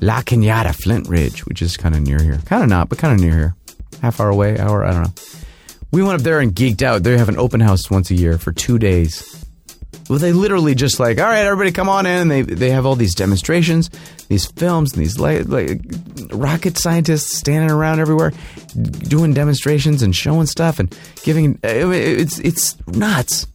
La 0.00 0.22
Cañada, 0.22 0.72
Flintridge, 0.72 1.40
which 1.46 1.62
is 1.62 1.76
kind 1.76 1.96
of 1.96 2.02
near 2.02 2.22
here. 2.22 2.38
Kind 2.46 2.62
of 2.62 2.68
not, 2.68 2.88
but 2.88 2.98
kind 2.98 3.12
of 3.12 3.20
near 3.20 3.34
here. 3.34 3.54
Half 4.00 4.20
hour 4.20 4.28
away, 4.28 4.56
hour, 4.56 4.84
I 4.84 4.92
don't 4.92 5.02
know. 5.02 5.12
We 5.90 6.02
went 6.02 6.16
up 6.16 6.22
there 6.22 6.40
and 6.40 6.54
geeked 6.54 6.82
out. 6.82 7.02
They 7.02 7.16
have 7.16 7.28
an 7.28 7.38
open 7.38 7.60
house 7.60 7.90
once 7.90 8.10
a 8.10 8.14
year 8.14 8.38
for 8.38 8.52
two 8.52 8.78
days. 8.78 9.44
Well, 10.08 10.18
they 10.18 10.32
literally 10.32 10.74
just 10.74 10.98
like, 10.98 11.18
all 11.18 11.26
right, 11.26 11.44
everybody, 11.44 11.70
come 11.70 11.88
on 11.88 12.06
in. 12.06 12.22
And 12.22 12.30
they 12.30 12.42
they 12.42 12.70
have 12.70 12.86
all 12.86 12.94
these 12.94 13.14
demonstrations, 13.14 13.90
these 14.28 14.46
films, 14.46 14.92
and 14.92 15.02
these 15.02 15.18
like, 15.18 15.46
like 15.48 15.80
rocket 16.30 16.78
scientists 16.78 17.36
standing 17.36 17.70
around 17.70 18.00
everywhere, 18.00 18.32
doing 18.74 19.34
demonstrations 19.34 20.02
and 20.02 20.16
showing 20.16 20.46
stuff 20.46 20.78
and 20.78 20.96
giving. 21.24 21.58
It's 21.62 22.38
it's 22.38 22.76
nuts. 22.86 23.46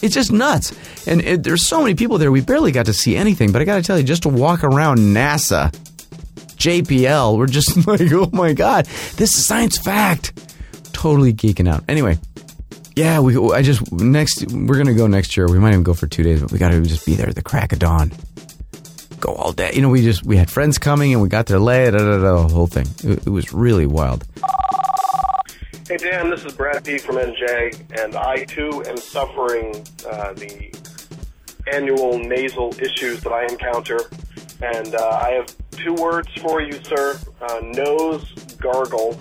It's 0.00 0.14
just 0.14 0.30
nuts. 0.30 0.72
And 1.08 1.22
it, 1.22 1.42
there's 1.42 1.66
so 1.66 1.80
many 1.80 1.94
people 1.94 2.18
there. 2.18 2.30
We 2.30 2.40
barely 2.40 2.70
got 2.70 2.86
to 2.86 2.92
see 2.92 3.16
anything. 3.16 3.50
But 3.50 3.62
I 3.62 3.64
got 3.64 3.76
to 3.76 3.82
tell 3.82 3.98
you, 3.98 4.04
just 4.04 4.22
to 4.22 4.28
walk 4.28 4.62
around 4.62 4.98
NASA, 4.98 5.72
JPL, 6.56 7.36
we're 7.36 7.46
just 7.46 7.86
like, 7.86 8.12
oh 8.12 8.30
my 8.32 8.52
god, 8.52 8.84
this 9.16 9.34
is 9.34 9.44
science 9.44 9.78
fact 9.78 10.32
totally 10.98 11.32
geeking 11.32 11.68
out. 11.68 11.84
Anyway, 11.88 12.18
yeah, 12.96 13.20
we. 13.20 13.36
I 13.52 13.62
just 13.62 13.92
next 13.92 14.52
we're 14.52 14.76
gonna 14.76 14.94
go 14.94 15.06
next 15.06 15.36
year. 15.36 15.46
We 15.48 15.58
might 15.58 15.70
even 15.70 15.84
go 15.84 15.94
for 15.94 16.08
two 16.08 16.24
days, 16.24 16.40
but 16.40 16.50
we 16.50 16.58
got 16.58 16.70
to 16.70 16.82
just 16.82 17.06
be 17.06 17.14
there 17.14 17.28
at 17.28 17.36
the 17.36 17.42
crack 17.42 17.72
of 17.72 17.78
dawn. 17.78 18.10
Go 19.20 19.32
all 19.32 19.52
day. 19.52 19.70
You 19.74 19.82
know, 19.82 19.88
we 19.88 20.02
just 20.02 20.24
we 20.24 20.36
had 20.36 20.50
friends 20.50 20.76
coming 20.78 21.12
and 21.12 21.22
we 21.22 21.28
got 21.28 21.46
there 21.46 21.60
late. 21.60 21.92
Da, 21.92 21.98
da, 21.98 22.18
da, 22.18 22.42
the 22.46 22.52
whole 22.52 22.66
thing. 22.66 22.86
It, 23.04 23.26
it 23.26 23.30
was 23.30 23.52
really 23.52 23.86
wild. 23.86 24.24
Hey 25.88 25.96
Dan, 25.96 26.30
this 26.30 26.44
is 26.44 26.52
Brad 26.52 26.84
P 26.84 26.98
from 26.98 27.16
NJ, 27.16 28.02
and 28.02 28.16
I 28.16 28.44
too 28.44 28.82
am 28.86 28.96
suffering 28.96 29.86
uh, 30.10 30.32
the 30.34 30.74
annual 31.72 32.18
nasal 32.18 32.74
issues 32.80 33.20
that 33.20 33.32
I 33.32 33.44
encounter. 33.44 34.00
And 34.60 34.94
uh, 34.96 35.20
I 35.22 35.30
have 35.30 35.54
two 35.70 35.94
words 35.94 36.28
for 36.42 36.60
you, 36.60 36.72
sir: 36.82 37.18
uh, 37.40 37.60
nose 37.62 38.24
gargle 38.58 39.16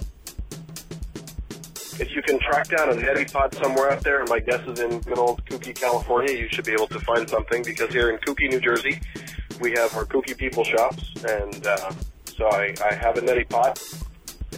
if 1.99 2.15
you 2.15 2.21
can 2.21 2.39
track 2.39 2.67
down 2.67 2.89
a 2.89 2.93
neti 2.93 3.31
pot 3.31 3.53
somewhere 3.55 3.91
out 3.91 4.03
there, 4.03 4.19
and 4.19 4.29
my 4.29 4.39
guess 4.39 4.65
is 4.67 4.79
in 4.79 4.99
good 4.99 5.17
old 5.17 5.43
Kooky, 5.45 5.73
California, 5.73 6.36
you 6.36 6.47
should 6.49 6.65
be 6.65 6.73
able 6.73 6.88
to 6.88 6.99
find 6.99 7.27
something 7.29 7.63
because 7.63 7.91
here 7.91 8.10
in 8.12 8.17
Kooky, 8.17 8.49
New 8.49 8.60
Jersey, 8.60 8.99
we 9.60 9.71
have 9.71 9.95
our 9.95 10.05
Kooky 10.05 10.38
People 10.38 10.63
shops, 10.63 11.12
and 11.27 11.65
uh, 11.65 11.91
so 12.25 12.47
I, 12.47 12.75
I 12.86 12.93
have 12.93 13.17
a 13.17 13.21
neti 13.21 13.49
pot, 13.49 13.81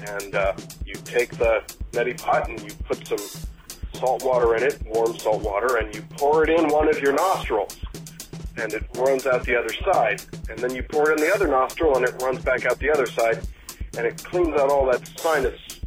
and 0.07 0.35
uh, 0.35 0.53
you 0.85 0.95
take 1.05 1.31
the 1.37 1.63
neti 1.91 2.21
pot 2.21 2.49
and 2.49 2.59
you 2.61 2.71
put 2.85 3.07
some 3.07 3.19
salt 3.93 4.23
water 4.23 4.55
in 4.55 4.63
it, 4.63 4.81
warm 4.87 5.17
salt 5.17 5.41
water, 5.41 5.77
and 5.77 5.93
you 5.95 6.01
pour 6.17 6.43
it 6.43 6.49
in 6.49 6.67
one 6.69 6.89
of 6.89 6.99
your 6.99 7.13
nostrils, 7.13 7.77
and 8.57 8.73
it 8.73 8.83
runs 8.97 9.25
out 9.25 9.45
the 9.45 9.57
other 9.57 9.73
side, 9.93 10.21
and 10.49 10.59
then 10.59 10.75
you 10.75 10.83
pour 10.83 11.11
it 11.11 11.19
in 11.19 11.25
the 11.25 11.33
other 11.33 11.47
nostril, 11.47 11.95
and 11.95 12.05
it 12.05 12.21
runs 12.21 12.43
back 12.43 12.65
out 12.65 12.77
the 12.79 12.91
other 12.91 13.05
side, 13.05 13.39
and 13.97 14.05
it 14.05 14.21
cleans 14.23 14.55
out 14.59 14.69
all 14.69 14.85
that 14.85 15.07
sinus 15.19 15.78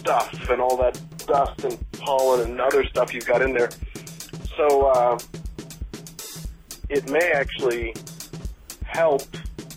stuff 0.00 0.48
and 0.50 0.60
all 0.60 0.76
that 0.78 1.00
dust 1.26 1.64
and 1.64 1.78
pollen 1.92 2.50
and 2.50 2.60
other 2.60 2.84
stuff 2.84 3.14
you've 3.14 3.26
got 3.26 3.42
in 3.42 3.52
there. 3.52 3.70
So 4.56 4.86
uh, 4.86 5.18
it 6.88 7.08
may 7.10 7.32
actually 7.32 7.94
help 8.82 9.22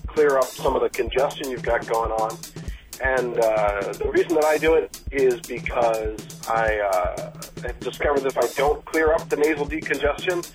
clear 0.08 0.38
up 0.38 0.46
some 0.46 0.76
of 0.76 0.82
the 0.82 0.90
congestion 0.90 1.50
you've 1.50 1.64
got 1.64 1.88
going 1.88 2.12
on. 2.12 2.38
And 3.04 3.38
uh, 3.38 3.94
the 3.94 4.10
reason 4.12 4.36
that 4.36 4.46
I 4.46 4.58
do 4.58 4.76
it 4.76 5.00
is 5.12 5.40
because 5.42 6.48
I 6.48 6.80
uh, 6.80 7.32
have 7.64 7.80
discovered 7.80 8.26
if 8.26 8.38
I 8.38 8.48
don't 8.56 8.84
clear 8.86 9.14
up 9.14 9.28
the 9.30 9.36
nasal 9.36 9.68
decongestion, 9.68 10.48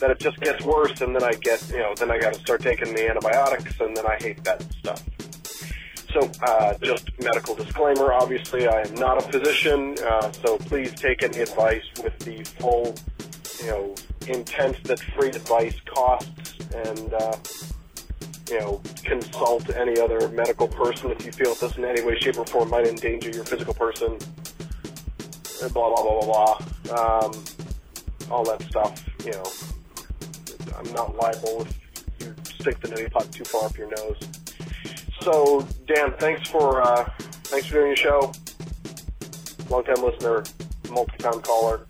that 0.00 0.10
it 0.10 0.20
just 0.20 0.38
gets 0.40 0.62
worse, 0.62 1.00
and 1.00 1.14
then 1.14 1.24
I 1.24 1.32
get, 1.32 1.66
you 1.70 1.78
know, 1.78 1.94
then 1.96 2.10
I 2.10 2.18
got 2.18 2.34
to 2.34 2.40
start 2.40 2.60
taking 2.60 2.94
the 2.94 3.08
antibiotics, 3.08 3.80
and 3.80 3.96
then 3.96 4.06
I 4.06 4.16
hate 4.16 4.44
that 4.44 4.62
stuff. 4.74 5.02
So, 6.16 6.30
uh, 6.42 6.72
just 6.82 7.10
medical 7.20 7.54
disclaimer. 7.54 8.10
Obviously, 8.10 8.66
I 8.66 8.80
am 8.80 8.94
not 8.94 9.18
a 9.18 9.30
physician, 9.30 9.96
uh, 10.02 10.32
so 10.32 10.56
please 10.56 10.94
take 10.94 11.22
any 11.22 11.40
advice 11.40 11.84
with 12.02 12.18
the 12.20 12.42
full, 12.58 12.94
you 13.62 13.66
know, 13.70 13.94
intent 14.26 14.82
that 14.84 14.98
free 14.98 15.28
advice 15.28 15.78
costs, 15.84 16.54
and 16.74 17.12
uh, 17.12 17.36
you 18.48 18.58
know, 18.60 18.80
consult 19.04 19.68
any 19.76 20.00
other 20.00 20.30
medical 20.30 20.66
person 20.68 21.10
if 21.10 21.26
you 21.26 21.32
feel 21.32 21.54
this 21.56 21.76
in 21.76 21.84
any 21.84 22.02
way, 22.02 22.18
shape, 22.18 22.38
or 22.38 22.46
form 22.46 22.70
might 22.70 22.86
endanger 22.86 23.28
your 23.28 23.44
physical 23.44 23.74
person. 23.74 24.16
Blah 25.60 25.68
blah 25.68 26.02
blah 26.02 26.20
blah 26.22 26.56
blah. 26.88 27.24
Um, 27.26 27.44
all 28.30 28.44
that 28.44 28.62
stuff. 28.62 29.06
You 29.22 29.32
know, 29.32 29.44
I'm 30.78 30.90
not 30.94 31.14
liable 31.14 31.66
if 31.66 31.78
you 32.20 32.34
stick 32.58 32.80
the 32.80 32.88
neti 32.88 33.12
pot 33.12 33.30
too 33.32 33.44
far 33.44 33.66
up 33.66 33.76
your 33.76 33.90
nose. 33.90 34.45
So, 35.26 35.66
Dan, 35.88 36.14
thanks 36.20 36.48
for 36.48 36.80
uh, 36.80 37.04
thanks 37.18 37.66
for 37.66 37.74
doing 37.74 37.88
your 37.88 37.96
show. 37.96 38.32
Long 39.68 39.82
time 39.82 40.00
listener, 40.04 40.44
multi 40.88 41.16
time 41.18 41.42
caller, 41.42 41.80